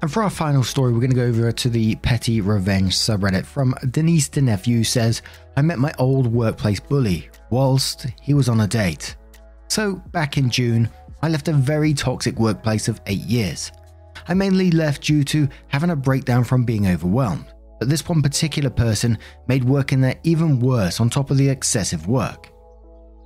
And 0.00 0.10
for 0.10 0.22
our 0.22 0.30
final 0.30 0.64
story, 0.64 0.94
we're 0.94 1.00
going 1.00 1.10
to 1.10 1.16
go 1.16 1.26
over 1.26 1.52
to 1.52 1.68
the 1.68 1.96
Petty 1.96 2.40
Revenge 2.40 2.96
subreddit 2.96 3.44
from 3.44 3.74
Denise 3.90 4.34
Nephew 4.34 4.82
says, 4.82 5.20
I 5.58 5.60
met 5.60 5.78
my 5.78 5.92
old 5.98 6.26
workplace 6.26 6.80
bully 6.80 7.28
whilst 7.50 8.06
he 8.22 8.32
was 8.32 8.48
on 8.48 8.60
a 8.60 8.66
date. 8.66 9.14
So, 9.68 9.96
back 9.96 10.38
in 10.38 10.48
June, 10.48 10.88
I 11.20 11.28
left 11.28 11.48
a 11.48 11.52
very 11.52 11.92
toxic 11.92 12.38
workplace 12.38 12.88
of 12.88 13.02
eight 13.06 13.26
years. 13.26 13.72
I 14.28 14.34
mainly 14.34 14.70
left 14.70 15.04
due 15.04 15.24
to 15.24 15.48
having 15.68 15.88
a 15.88 15.96
breakdown 15.96 16.44
from 16.44 16.64
being 16.64 16.86
overwhelmed, 16.86 17.46
but 17.80 17.88
this 17.88 18.06
one 18.06 18.20
particular 18.20 18.68
person 18.68 19.18
made 19.46 19.64
working 19.64 20.02
there 20.02 20.20
even 20.22 20.60
worse 20.60 21.00
on 21.00 21.08
top 21.08 21.30
of 21.30 21.38
the 21.38 21.48
excessive 21.48 22.06
work. 22.06 22.50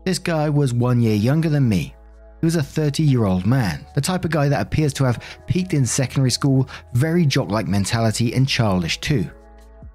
This 0.05 0.21
guy 0.21 0.49
was 0.49 0.73
one 0.73 1.01
year 1.01 1.17
younger 1.17 1.49
than 1.49 1.69
me. 1.69 1.95
He 2.41 2.47
was 2.47 2.57
a 2.57 2.63
30 2.63 3.03
year 3.03 3.25
old 3.25 3.47
man, 3.47 3.85
the 3.97 4.01
type 4.01 4.25
of 4.25 4.31
guy 4.31 4.49
that 4.49 4.63
appears 4.63 4.93
to 4.95 5.05
have 5.05 5.23
peaked 5.47 5.75
in 5.75 5.87
secondary 5.87 6.31
school, 6.31 6.69
very 6.93 7.27
jock 7.27 7.51
like 7.51 7.67
mentality, 7.67 8.33
and 8.35 8.49
childish 8.49 9.01
too. 9.01 9.29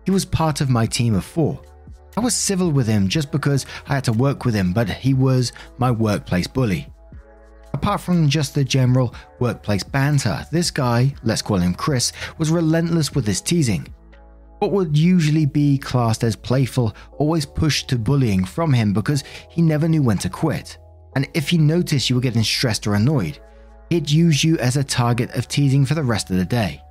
He 0.06 0.12
was 0.12 0.26
part 0.26 0.60
of 0.60 0.70
my 0.70 0.86
team 0.86 1.16
of 1.16 1.24
four. 1.26 1.62
I 2.18 2.20
was 2.20 2.34
civil 2.34 2.72
with 2.72 2.88
him 2.88 3.08
just 3.08 3.32
because 3.32 3.66
I 3.88 3.96
had 3.96 4.04
to 4.06 4.14
work 4.14 4.44
with 4.44 4.56
him, 4.56 4.74
but 4.74 4.90
he 4.90 5.14
was 5.14 5.54
my 5.78 5.92
workplace 5.92 6.48
bully. 6.48 6.88
Apart 7.78 8.02
from 8.02 8.28
just 8.28 8.56
the 8.56 8.64
general 8.64 9.14
workplace 9.38 9.84
banter, 9.84 10.44
this 10.52 10.72
guy, 10.72 11.14
let's 11.22 11.44
call 11.44 11.58
him 11.58 11.76
Chris, 11.76 12.12
was 12.40 12.50
relentless 12.50 13.14
with 13.14 13.28
his 13.28 13.40
teasing. 13.40 13.88
What 14.58 14.72
would 14.72 14.98
usually 14.98 15.46
be 15.46 15.78
classed 15.78 16.24
as 16.24 16.36
playful 16.36 16.96
always 17.20 17.46
pushed 17.46 17.88
to 17.90 18.00
bullying 18.00 18.46
from 18.46 18.74
him 18.74 18.94
because 18.94 19.24
he 19.52 19.62
never 19.62 19.88
knew 19.88 20.02
when 20.02 20.18
to 20.18 20.30
quit. 20.30 20.80
And 21.16 21.30
if 21.36 21.50
he 21.50 21.60
noticed 21.60 22.10
you 22.10 22.16
were 22.16 22.22
getting 22.22 22.42
stressed 22.42 22.88
or 22.88 22.96
annoyed, 22.96 23.38
he'd 23.92 24.10
use 24.10 24.44
you 24.44 24.58
as 24.58 24.76
a 24.76 24.84
target 24.84 25.30
of 25.36 25.48
teasing 25.48 25.86
for 25.86 25.94
the 25.94 26.04
rest 26.04 26.32
of 26.32 26.38
the 26.38 26.46
day. 26.46 26.82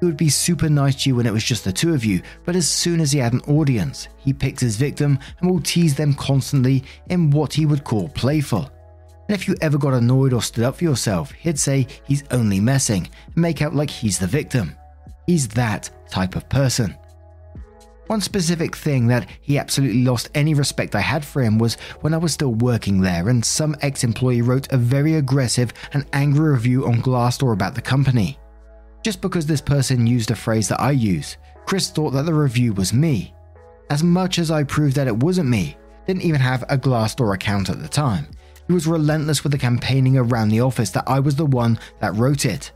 He 0.00 0.06
would 0.06 0.18
be 0.18 0.28
super 0.28 0.68
nice 0.68 1.02
to 1.02 1.08
you 1.08 1.16
when 1.16 1.26
it 1.26 1.32
was 1.32 1.44
just 1.44 1.64
the 1.64 1.72
two 1.72 1.94
of 1.94 2.04
you, 2.04 2.20
but 2.44 2.56
as 2.56 2.68
soon 2.68 3.00
as 3.00 3.10
he 3.10 3.20
had 3.20 3.32
an 3.32 3.40
audience, 3.48 4.08
he 4.18 4.34
picks 4.34 4.60
his 4.60 4.76
victim 4.76 5.18
and 5.40 5.50
will 5.50 5.60
tease 5.60 5.94
them 5.94 6.12
constantly 6.12 6.84
in 7.08 7.30
what 7.30 7.54
he 7.54 7.64
would 7.64 7.84
call 7.84 8.10
playful. 8.10 8.70
And 9.30 9.40
if 9.40 9.46
you 9.46 9.54
ever 9.60 9.78
got 9.78 9.94
annoyed 9.94 10.32
or 10.32 10.42
stood 10.42 10.64
up 10.64 10.74
for 10.74 10.82
yourself, 10.82 11.30
he'd 11.30 11.56
say 11.56 11.86
he's 12.02 12.24
only 12.32 12.58
messing 12.58 13.08
and 13.26 13.36
make 13.36 13.62
out 13.62 13.76
like 13.76 13.88
he's 13.88 14.18
the 14.18 14.26
victim. 14.26 14.76
He's 15.24 15.46
that 15.50 15.88
type 16.10 16.34
of 16.34 16.48
person. 16.48 16.96
One 18.08 18.20
specific 18.20 18.74
thing 18.74 19.06
that 19.06 19.28
he 19.40 19.56
absolutely 19.56 20.02
lost 20.02 20.30
any 20.34 20.52
respect 20.54 20.96
I 20.96 21.00
had 21.00 21.24
for 21.24 21.42
him 21.42 21.60
was 21.60 21.76
when 22.00 22.12
I 22.12 22.16
was 22.16 22.32
still 22.32 22.54
working 22.54 23.00
there 23.00 23.28
and 23.28 23.44
some 23.44 23.76
ex 23.82 24.02
employee 24.02 24.42
wrote 24.42 24.72
a 24.72 24.76
very 24.76 25.14
aggressive 25.14 25.72
and 25.92 26.04
angry 26.12 26.50
review 26.50 26.88
on 26.88 27.00
Glassdoor 27.00 27.52
about 27.52 27.76
the 27.76 27.82
company. 27.82 28.36
Just 29.04 29.20
because 29.20 29.46
this 29.46 29.60
person 29.60 30.08
used 30.08 30.32
a 30.32 30.34
phrase 30.34 30.66
that 30.70 30.80
I 30.80 30.90
use, 30.90 31.36
Chris 31.66 31.88
thought 31.88 32.10
that 32.14 32.26
the 32.26 32.34
review 32.34 32.72
was 32.72 32.92
me. 32.92 33.32
As 33.90 34.02
much 34.02 34.40
as 34.40 34.50
I 34.50 34.64
proved 34.64 34.96
that 34.96 35.06
it 35.06 35.16
wasn't 35.18 35.50
me, 35.50 35.76
didn't 36.08 36.24
even 36.24 36.40
have 36.40 36.64
a 36.64 36.76
Glassdoor 36.76 37.36
account 37.36 37.70
at 37.70 37.80
the 37.80 37.86
time. 37.86 38.26
He 38.70 38.74
was 38.74 38.86
relentless 38.86 39.42
with 39.42 39.50
the 39.50 39.58
campaigning 39.58 40.16
around 40.16 40.50
the 40.50 40.60
office 40.60 40.90
that 40.90 41.02
I 41.08 41.18
was 41.18 41.34
the 41.34 41.44
one 41.44 41.76
that 41.98 42.14
wrote 42.14 42.44
it. 42.44 42.70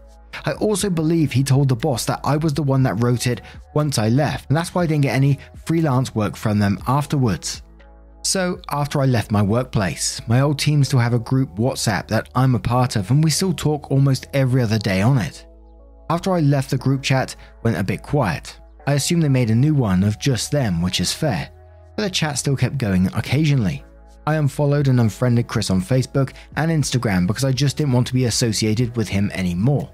I 0.45 0.55
also 0.55 0.91
believe 0.91 1.31
he 1.31 1.45
told 1.45 1.69
the 1.69 1.77
boss 1.77 2.05
that 2.07 2.19
I 2.25 2.37
was 2.37 2.53
the 2.53 2.65
one 2.65 2.83
that 2.83 3.01
wrote 3.01 3.29
it 3.29 3.43
once 3.75 3.97
I 3.97 4.09
left, 4.09 4.49
and 4.49 4.57
that's 4.57 4.75
why 4.75 4.83
I 4.83 4.87
didn't 4.87 5.03
get 5.03 5.15
any 5.15 5.39
freelance 5.67 6.13
work 6.13 6.35
from 6.35 6.59
them 6.59 6.81
afterwards. 6.89 7.63
So, 8.23 8.61
after 8.71 9.03
I 9.03 9.07
left 9.07 9.31
my 9.31 9.41
workplace, 9.41 10.21
my 10.27 10.41
old 10.41 10.59
team 10.59 10.83
still 10.83 10.99
have 10.99 11.15
a 11.15 11.19
group 11.21 11.55
WhatsApp 11.55 12.09
that 12.09 12.29
I'm 12.35 12.57
a 12.57 12.59
part 12.59 12.97
of, 12.97 13.09
and 13.13 13.23
we 13.23 13.31
still 13.31 13.53
talk 13.53 13.89
almost 13.89 14.27
every 14.35 14.63
other 14.63 14.81
day 14.81 15.01
on 15.01 15.19
it. 15.19 15.47
After 16.11 16.33
I 16.33 16.41
left, 16.41 16.71
the 16.71 16.77
group 16.77 17.05
chat 17.05 17.37
went 17.63 17.79
a 17.79 17.85
bit 17.85 18.03
quiet. 18.03 18.59
I 18.89 18.95
assume 18.95 19.21
they 19.21 19.29
made 19.29 19.51
a 19.51 19.55
new 19.55 19.75
one 19.75 20.03
of 20.03 20.19
just 20.19 20.51
them, 20.51 20.83
which 20.83 21.01
is 21.01 21.13
fair, 21.13 21.51
but 21.97 22.03
the 22.03 22.11
chat 22.11 22.37
still 22.37 22.57
kept 22.57 22.79
going 22.79 23.07
occasionally. 23.15 23.85
I 24.27 24.37
unfollowed 24.37 24.89
and 24.89 25.01
unfriended 25.01 25.49
Chris 25.49 25.71
on 25.71 25.81
Facebook 25.81 26.33
and 26.57 26.71
Instagram 26.71 27.27
because 27.27 27.45
I 27.45 27.53
just 27.53 27.77
didn't 27.77 27.93
want 27.93 28.07
to 28.09 28.15
be 28.15 28.25
associated 28.25 28.97
with 28.97 29.09
him 29.09 29.31
anymore. 29.33 29.91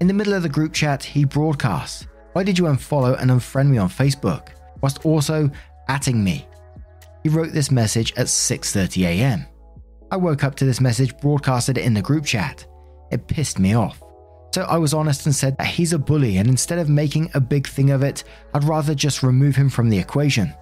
In 0.00 0.06
the 0.06 0.14
middle 0.14 0.34
of 0.34 0.42
the 0.42 0.48
group 0.48 0.72
chat, 0.72 1.02
he 1.02 1.24
broadcasts, 1.24 2.06
Why 2.32 2.42
did 2.42 2.58
you 2.58 2.64
unfollow 2.64 3.20
and 3.20 3.30
unfriend 3.30 3.68
me 3.68 3.78
on 3.78 3.88
Facebook? 3.88 4.48
whilst 4.80 5.04
also 5.04 5.50
atting 5.88 6.22
me. 6.22 6.46
He 7.22 7.28
wrote 7.28 7.52
this 7.52 7.70
message 7.70 8.12
at 8.16 8.26
6.30am. 8.26 9.46
I 10.10 10.16
woke 10.16 10.44
up 10.44 10.54
to 10.56 10.64
this 10.64 10.80
message, 10.80 11.16
broadcasted 11.18 11.78
in 11.78 11.94
the 11.94 12.02
group 12.02 12.24
chat. 12.24 12.64
It 13.10 13.26
pissed 13.26 13.58
me 13.58 13.74
off. 13.74 14.00
So 14.54 14.62
I 14.62 14.78
was 14.78 14.94
honest 14.94 15.26
and 15.26 15.34
said 15.34 15.56
that 15.58 15.66
he's 15.66 15.92
a 15.92 15.98
bully, 15.98 16.36
and 16.38 16.48
instead 16.48 16.78
of 16.78 16.88
making 16.88 17.30
a 17.34 17.40
big 17.40 17.66
thing 17.66 17.90
of 17.90 18.02
it, 18.02 18.24
I'd 18.54 18.64
rather 18.64 18.94
just 18.94 19.22
remove 19.22 19.56
him 19.56 19.68
from 19.68 19.88
the 19.88 19.98
equation. 19.98 20.54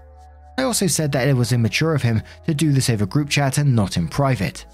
I 0.56 0.62
also 0.62 0.86
said 0.86 1.12
that 1.12 1.28
it 1.28 1.34
was 1.34 1.52
immature 1.52 1.94
of 1.94 2.02
him 2.02 2.22
to 2.46 2.54
do 2.54 2.72
this 2.72 2.90
over 2.90 3.06
group 3.06 3.28
chat 3.28 3.58
and 3.58 3.74
not 3.74 3.96
in 3.96 4.08
private. 4.08 4.66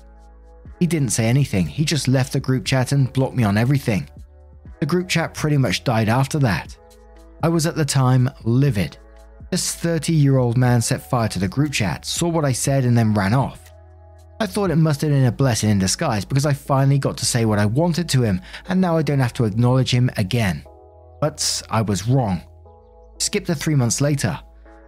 He 0.79 0.87
didn't 0.87 1.11
say 1.11 1.27
anything, 1.27 1.66
he 1.66 1.85
just 1.85 2.09
left 2.09 2.33
the 2.33 2.40
group 2.40 2.64
chat 2.64 2.93
and 2.93 3.12
blocked 3.12 3.37
me 3.37 3.45
on 3.45 3.57
everything. 3.57 4.09
The 4.81 4.87
group 4.87 5.09
chat 5.09 5.35
pretty 5.35 5.59
much 5.59 5.85
died 5.85 6.09
after 6.09 6.38
that. 6.40 6.77
I 7.43 7.49
was 7.49 7.66
at 7.66 7.77
the 7.77 7.85
time 7.85 8.31
livid. 8.45 8.97
This 9.51 9.75
30 9.75 10.12
year 10.12 10.38
old 10.38 10.57
man 10.57 10.81
set 10.81 11.09
fire 11.09 11.29
to 11.29 11.38
the 11.38 11.49
group 11.49 11.73
chat, 11.73 12.05
saw 12.05 12.29
what 12.29 12.45
I 12.45 12.53
said, 12.53 12.85
and 12.85 12.97
then 12.97 13.14
ran 13.14 13.35
off. 13.35 13.71
I 14.38 14.47
thought 14.47 14.71
it 14.71 14.77
must 14.77 15.03
have 15.03 15.11
been 15.11 15.27
a 15.27 15.33
blessing 15.33 15.69
in 15.69 15.79
disguise 15.79 16.25
because 16.25 16.47
I 16.47 16.55
finally 16.55 16.99
got 16.99 17.19
to 17.19 17.27
say 17.27 17.45
what 17.45 17.59
I 17.59 17.66
wanted 17.66 18.09
to 18.11 18.23
him, 18.23 18.40
and 18.69 18.81
now 18.81 18.97
I 18.97 19.03
don't 19.03 19.19
have 19.19 19.35
to 19.35 19.45
acknowledge 19.45 19.90
him 19.90 20.11
again. 20.16 20.64
But 21.21 21.62
I 21.69 21.83
was 21.83 22.09
wrong. 22.09 22.40
Skip 23.19 23.45
to 23.47 23.55
three 23.55 23.75
months 23.75 24.01
later. 24.01 24.40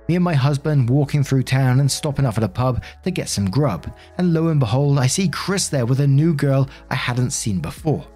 Me 0.08 0.16
and 0.16 0.24
my 0.24 0.34
husband 0.34 0.90
walking 0.90 1.22
through 1.22 1.44
town 1.44 1.80
and 1.80 1.90
stopping 1.90 2.26
off 2.26 2.36
at 2.36 2.44
a 2.44 2.48
pub 2.48 2.82
to 3.04 3.10
get 3.10 3.28
some 3.28 3.50
grub, 3.50 3.92
and 4.18 4.34
lo 4.34 4.48
and 4.48 4.60
behold, 4.60 4.98
I 4.98 5.06
see 5.06 5.28
Chris 5.28 5.68
there 5.68 5.86
with 5.86 6.00
a 6.00 6.06
new 6.06 6.34
girl 6.34 6.68
I 6.90 6.94
hadn't 6.94 7.30
seen 7.30 7.60
before. 7.60 8.06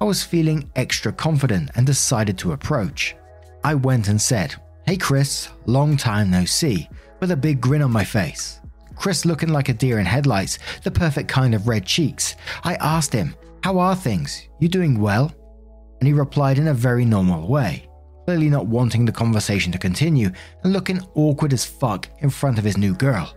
I 0.00 0.04
was 0.04 0.22
feeling 0.22 0.70
extra 0.76 1.10
confident 1.12 1.70
and 1.74 1.86
decided 1.86 2.36
to 2.38 2.52
approach. 2.52 3.16
I 3.64 3.74
went 3.74 4.08
and 4.08 4.20
said, 4.20 4.54
Hey 4.86 4.96
Chris, 4.96 5.48
long 5.64 5.96
time 5.96 6.30
no 6.30 6.44
see, 6.44 6.88
with 7.20 7.30
a 7.30 7.36
big 7.36 7.60
grin 7.60 7.82
on 7.82 7.90
my 7.90 8.04
face. 8.04 8.60
Chris 8.94 9.24
looking 9.24 9.48
like 9.48 9.68
a 9.68 9.74
deer 9.74 9.98
in 9.98 10.06
headlights, 10.06 10.58
the 10.84 10.90
perfect 10.90 11.28
kind 11.28 11.54
of 11.54 11.66
red 11.66 11.86
cheeks. 11.86 12.34
I 12.62 12.74
asked 12.76 13.12
him, 13.12 13.34
How 13.62 13.78
are 13.78 13.96
things? 13.96 14.48
You 14.60 14.68
doing 14.68 15.00
well? 15.00 15.32
And 16.00 16.06
he 16.06 16.12
replied 16.12 16.58
in 16.58 16.68
a 16.68 16.74
very 16.74 17.04
normal 17.04 17.48
way, 17.48 17.85
clearly 18.26 18.50
not 18.50 18.66
wanting 18.66 19.04
the 19.04 19.12
conversation 19.12 19.70
to 19.70 19.78
continue 19.78 20.28
and 20.64 20.72
looking 20.72 21.00
awkward 21.14 21.52
as 21.52 21.64
fuck 21.64 22.08
in 22.18 22.28
front 22.28 22.58
of 22.58 22.64
his 22.64 22.76
new 22.76 22.92
girl. 22.92 23.32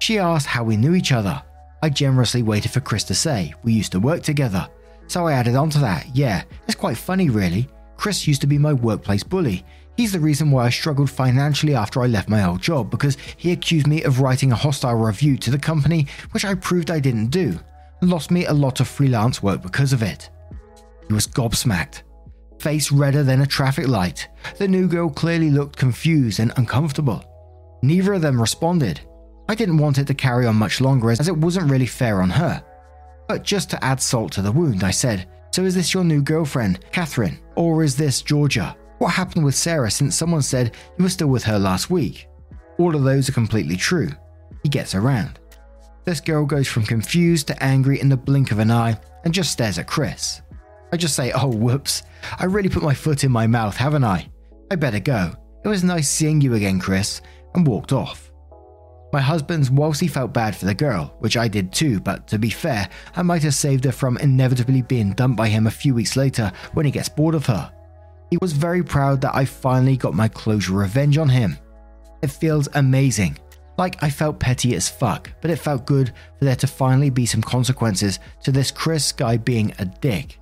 She 0.00 0.18
asked 0.18 0.48
how 0.48 0.64
we 0.64 0.76
knew 0.76 0.94
each 0.94 1.12
other. 1.12 1.40
I 1.84 1.90
generously 1.90 2.42
waited 2.42 2.72
for 2.72 2.80
Chris 2.80 3.04
to 3.04 3.14
say, 3.14 3.54
We 3.62 3.72
used 3.72 3.92
to 3.92 4.00
work 4.00 4.24
together. 4.24 4.68
So 5.06 5.28
I 5.28 5.34
added 5.34 5.54
on 5.54 5.70
to 5.70 5.78
that, 5.78 6.04
yeah, 6.16 6.42
it's 6.66 6.74
quite 6.74 6.96
funny 6.96 7.30
really. 7.30 7.68
Chris 7.96 8.26
used 8.26 8.40
to 8.40 8.48
be 8.48 8.58
my 8.58 8.72
workplace 8.72 9.22
bully. 9.22 9.64
He's 9.96 10.10
the 10.10 10.18
reason 10.18 10.50
why 10.50 10.66
I 10.66 10.70
struggled 10.70 11.08
financially 11.08 11.76
after 11.76 12.02
I 12.02 12.06
left 12.06 12.28
my 12.28 12.44
old 12.44 12.60
job 12.60 12.90
because 12.90 13.16
he 13.36 13.52
accused 13.52 13.86
me 13.86 14.02
of 14.02 14.20
writing 14.20 14.50
a 14.50 14.56
hostile 14.56 14.96
review 14.96 15.36
to 15.38 15.50
the 15.52 15.58
company, 15.60 16.08
which 16.32 16.44
I 16.44 16.54
proved 16.54 16.90
I 16.90 16.98
didn't 16.98 17.28
do, 17.28 17.56
and 18.00 18.10
lost 18.10 18.32
me 18.32 18.46
a 18.46 18.52
lot 18.52 18.80
of 18.80 18.88
freelance 18.88 19.44
work 19.44 19.62
because 19.62 19.92
of 19.92 20.02
it. 20.02 20.28
He 21.06 21.14
was 21.14 21.28
gobsmacked, 21.28 22.02
face 22.58 22.90
redder 22.90 23.22
than 23.22 23.42
a 23.42 23.46
traffic 23.46 23.88
light. 23.88 24.28
The 24.58 24.68
new 24.68 24.88
girl 24.88 25.10
clearly 25.10 25.50
looked 25.50 25.76
confused 25.76 26.40
and 26.40 26.52
uncomfortable. 26.56 27.24
Neither 27.82 28.14
of 28.14 28.22
them 28.22 28.40
responded. 28.40 29.00
I 29.48 29.54
didn't 29.54 29.78
want 29.78 29.98
it 29.98 30.06
to 30.08 30.14
carry 30.14 30.46
on 30.46 30.56
much 30.56 30.80
longer 30.80 31.10
as 31.10 31.28
it 31.28 31.36
wasn't 31.36 31.70
really 31.70 31.86
fair 31.86 32.20
on 32.20 32.30
her. 32.30 32.62
But 33.28 33.42
just 33.42 33.70
to 33.70 33.84
add 33.84 34.00
salt 34.00 34.32
to 34.32 34.42
the 34.42 34.52
wound, 34.52 34.82
I 34.82 34.90
said, 34.90 35.28
So 35.52 35.64
is 35.64 35.74
this 35.74 35.94
your 35.94 36.04
new 36.04 36.22
girlfriend, 36.22 36.84
Catherine? 36.92 37.38
Or 37.54 37.82
is 37.82 37.96
this 37.96 38.22
Georgia? 38.22 38.76
What 38.98 39.08
happened 39.08 39.44
with 39.44 39.54
Sarah 39.54 39.90
since 39.90 40.16
someone 40.16 40.42
said 40.42 40.74
you 40.96 41.04
were 41.04 41.10
still 41.10 41.28
with 41.28 41.44
her 41.44 41.58
last 41.58 41.90
week? 41.90 42.28
All 42.78 42.94
of 42.94 43.04
those 43.04 43.28
are 43.28 43.32
completely 43.32 43.76
true. 43.76 44.10
He 44.62 44.68
gets 44.68 44.94
around. 44.94 45.38
This 46.04 46.20
girl 46.20 46.44
goes 46.46 46.68
from 46.68 46.84
confused 46.84 47.48
to 47.48 47.62
angry 47.62 48.00
in 48.00 48.08
the 48.08 48.16
blink 48.16 48.52
of 48.52 48.58
an 48.58 48.70
eye 48.70 48.98
and 49.24 49.34
just 49.34 49.50
stares 49.50 49.78
at 49.78 49.88
Chris. 49.88 50.40
I 50.96 50.98
just 50.98 51.14
say, 51.14 51.30
oh, 51.32 51.48
whoops, 51.48 52.04
I 52.38 52.46
really 52.46 52.70
put 52.70 52.82
my 52.82 52.94
foot 52.94 53.22
in 53.22 53.30
my 53.30 53.46
mouth, 53.46 53.76
haven't 53.76 54.02
I? 54.02 54.30
I 54.70 54.76
better 54.76 54.98
go. 54.98 55.34
It 55.62 55.68
was 55.68 55.84
nice 55.84 56.08
seeing 56.08 56.40
you 56.40 56.54
again, 56.54 56.80
Chris, 56.80 57.20
and 57.54 57.66
walked 57.66 57.92
off. 57.92 58.32
My 59.12 59.20
husband's 59.20 59.70
whilst 59.70 60.00
he 60.00 60.08
felt 60.08 60.32
bad 60.32 60.56
for 60.56 60.64
the 60.64 60.72
girl, 60.72 61.14
which 61.18 61.36
I 61.36 61.48
did 61.48 61.70
too, 61.70 62.00
but 62.00 62.26
to 62.28 62.38
be 62.38 62.48
fair, 62.48 62.88
I 63.14 63.20
might 63.20 63.42
have 63.42 63.54
saved 63.54 63.84
her 63.84 63.92
from 63.92 64.16
inevitably 64.16 64.80
being 64.80 65.12
dumped 65.12 65.36
by 65.36 65.48
him 65.48 65.66
a 65.66 65.70
few 65.70 65.94
weeks 65.94 66.16
later 66.16 66.50
when 66.72 66.86
he 66.86 66.92
gets 66.92 67.10
bored 67.10 67.34
of 67.34 67.44
her. 67.44 67.70
He 68.30 68.38
was 68.40 68.54
very 68.54 68.82
proud 68.82 69.20
that 69.20 69.36
I 69.36 69.44
finally 69.44 69.98
got 69.98 70.14
my 70.14 70.28
closure 70.28 70.72
revenge 70.72 71.18
on 71.18 71.28
him. 71.28 71.58
It 72.22 72.30
feels 72.30 72.70
amazing. 72.72 73.36
Like 73.76 74.02
I 74.02 74.08
felt 74.08 74.40
petty 74.40 74.74
as 74.74 74.88
fuck, 74.88 75.30
but 75.42 75.50
it 75.50 75.58
felt 75.58 75.84
good 75.84 76.14
for 76.38 76.46
there 76.46 76.56
to 76.56 76.66
finally 76.66 77.10
be 77.10 77.26
some 77.26 77.42
consequences 77.42 78.18
to 78.44 78.50
this 78.50 78.70
Chris 78.70 79.12
guy 79.12 79.36
being 79.36 79.74
a 79.78 79.84
dick. 79.84 80.38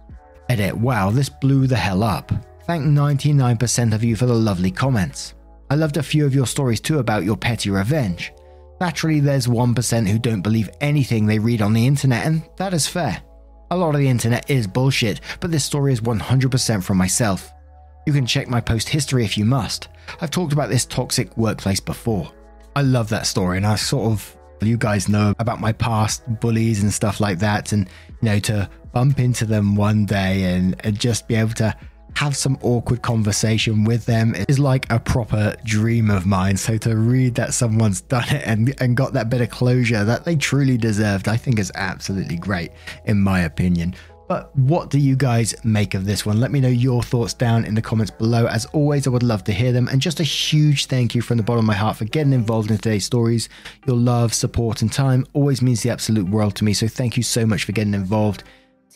Edit, 0.48 0.76
wow, 0.76 1.10
this 1.10 1.28
blew 1.28 1.66
the 1.66 1.76
hell 1.76 2.02
up. 2.02 2.30
Thank 2.66 2.84
99% 2.84 3.94
of 3.94 4.04
you 4.04 4.16
for 4.16 4.26
the 4.26 4.34
lovely 4.34 4.70
comments. 4.70 5.34
I 5.70 5.74
loved 5.74 5.96
a 5.96 6.02
few 6.02 6.26
of 6.26 6.34
your 6.34 6.46
stories 6.46 6.80
too 6.80 6.98
about 6.98 7.24
your 7.24 7.36
petty 7.36 7.70
revenge. 7.70 8.32
Naturally, 8.80 9.20
there's 9.20 9.46
1% 9.46 10.08
who 10.08 10.18
don't 10.18 10.42
believe 10.42 10.70
anything 10.80 11.26
they 11.26 11.38
read 11.38 11.62
on 11.62 11.72
the 11.72 11.86
internet, 11.86 12.26
and 12.26 12.42
that 12.56 12.74
is 12.74 12.86
fair. 12.86 13.22
A 13.70 13.76
lot 13.76 13.94
of 13.94 14.00
the 14.00 14.08
internet 14.08 14.50
is 14.50 14.66
bullshit, 14.66 15.20
but 15.40 15.50
this 15.50 15.64
story 15.64 15.92
is 15.92 16.00
100% 16.00 16.82
from 16.82 16.98
myself. 16.98 17.50
You 18.06 18.12
can 18.12 18.26
check 18.26 18.48
my 18.48 18.60
post 18.60 18.88
history 18.88 19.24
if 19.24 19.38
you 19.38 19.44
must. 19.44 19.88
I've 20.20 20.30
talked 20.30 20.52
about 20.52 20.68
this 20.68 20.84
toxic 20.84 21.34
workplace 21.36 21.80
before. 21.80 22.30
I 22.76 22.82
love 22.82 23.08
that 23.08 23.26
story, 23.26 23.56
and 23.56 23.66
I 23.66 23.76
sort 23.76 24.12
of, 24.12 24.36
you 24.60 24.76
guys 24.76 25.08
know 25.08 25.34
about 25.38 25.60
my 25.60 25.72
past 25.72 26.22
bullies 26.40 26.82
and 26.82 26.92
stuff 26.92 27.20
like 27.20 27.38
that, 27.38 27.72
and 27.72 27.88
you 28.20 28.26
know, 28.28 28.38
to 28.40 28.68
bump 28.94 29.18
into 29.18 29.44
them 29.44 29.76
one 29.76 30.06
day 30.06 30.44
and, 30.54 30.76
and 30.84 30.98
just 30.98 31.28
be 31.28 31.34
able 31.34 31.52
to 31.54 31.76
have 32.16 32.36
some 32.36 32.56
awkward 32.62 33.02
conversation 33.02 33.84
with 33.84 34.06
them 34.06 34.34
is 34.48 34.58
like 34.58 34.90
a 34.90 35.00
proper 35.00 35.56
dream 35.64 36.10
of 36.10 36.26
mine. 36.26 36.56
So 36.56 36.78
to 36.78 36.96
read 36.96 37.34
that 37.34 37.54
someone's 37.54 38.00
done 38.00 38.28
it 38.28 38.42
and, 38.46 38.74
and 38.80 38.96
got 38.96 39.12
that 39.14 39.28
bit 39.28 39.40
of 39.40 39.50
closure 39.50 40.04
that 40.04 40.24
they 40.24 40.36
truly 40.36 40.78
deserved, 40.78 41.28
I 41.28 41.36
think 41.36 41.58
is 41.58 41.72
absolutely 41.74 42.36
great, 42.36 42.70
in 43.04 43.20
my 43.20 43.40
opinion. 43.40 43.94
But 44.26 44.56
what 44.56 44.88
do 44.88 44.98
you 44.98 45.16
guys 45.16 45.54
make 45.64 45.94
of 45.94 46.06
this 46.06 46.24
one? 46.24 46.40
Let 46.40 46.50
me 46.50 46.60
know 46.60 46.68
your 46.68 47.02
thoughts 47.02 47.34
down 47.34 47.64
in 47.66 47.74
the 47.74 47.82
comments 47.82 48.10
below. 48.10 48.46
As 48.46 48.64
always, 48.66 49.06
I 49.06 49.10
would 49.10 49.22
love 49.22 49.44
to 49.44 49.52
hear 49.52 49.70
them. 49.70 49.88
And 49.88 50.00
just 50.00 50.20
a 50.20 50.24
huge 50.24 50.86
thank 50.86 51.14
you 51.14 51.20
from 51.20 51.36
the 51.36 51.42
bottom 51.42 51.58
of 51.58 51.66
my 51.66 51.74
heart 51.74 51.96
for 51.96 52.06
getting 52.06 52.32
involved 52.32 52.70
in 52.70 52.78
today's 52.78 53.04
stories. 53.04 53.50
Your 53.86 53.96
love, 53.96 54.32
support, 54.32 54.80
and 54.80 54.90
time 54.90 55.26
always 55.34 55.60
means 55.60 55.82
the 55.82 55.90
absolute 55.90 56.28
world 56.28 56.54
to 56.56 56.64
me. 56.64 56.72
So 56.72 56.88
thank 56.88 57.18
you 57.18 57.22
so 57.22 57.44
much 57.44 57.64
for 57.64 57.72
getting 57.72 57.92
involved. 57.92 58.44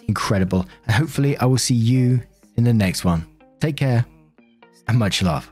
Incredible. 0.07 0.67
And 0.87 0.95
hopefully, 0.95 1.37
I 1.39 1.45
will 1.47 1.59
see 1.59 1.75
you 1.75 2.23
in 2.57 2.65
the 2.65 2.73
next 2.73 3.05
one. 3.05 3.27
Take 3.61 3.77
care 3.77 4.07
and 4.87 4.99
much 4.99 5.23
love. 5.23 5.51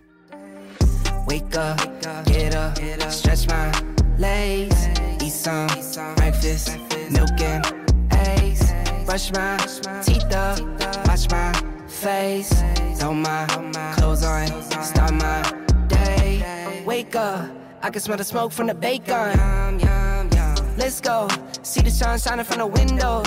Wake 1.27 1.57
up, 1.57 1.79
get 2.25 2.55
up, 2.55 2.79
stretch 3.11 3.49
my 3.49 3.73
legs, 4.17 4.89
eat 5.23 5.31
some 5.33 5.67
breakfast, 6.15 6.79
milk 7.11 7.41
and 7.41 7.67
eggs, 8.13 8.73
brush 9.05 9.33
my 9.33 9.57
teeth 10.05 10.33
up, 10.33 10.61
wash 11.07 11.29
my 11.31 11.53
face, 11.89 12.53
throw 12.97 13.13
my 13.13 13.45
clothes 13.97 14.23
on, 14.25 14.47
start 14.83 15.15
my 15.15 15.43
day. 15.89 16.83
Wake 16.87 17.17
up, 17.17 17.51
I 17.83 17.91
can 17.91 18.01
smell 18.01 18.17
the 18.17 18.25
smoke 18.25 18.53
from 18.53 18.69
the 18.69 18.75
bacon. 18.75 19.37
Let's 20.79 21.01
go, 21.01 21.29
see 21.63 21.81
the 21.81 21.91
sun 21.91 22.19
shining 22.21 22.45
from 22.45 22.59
the 22.59 22.67
windows. 22.67 23.27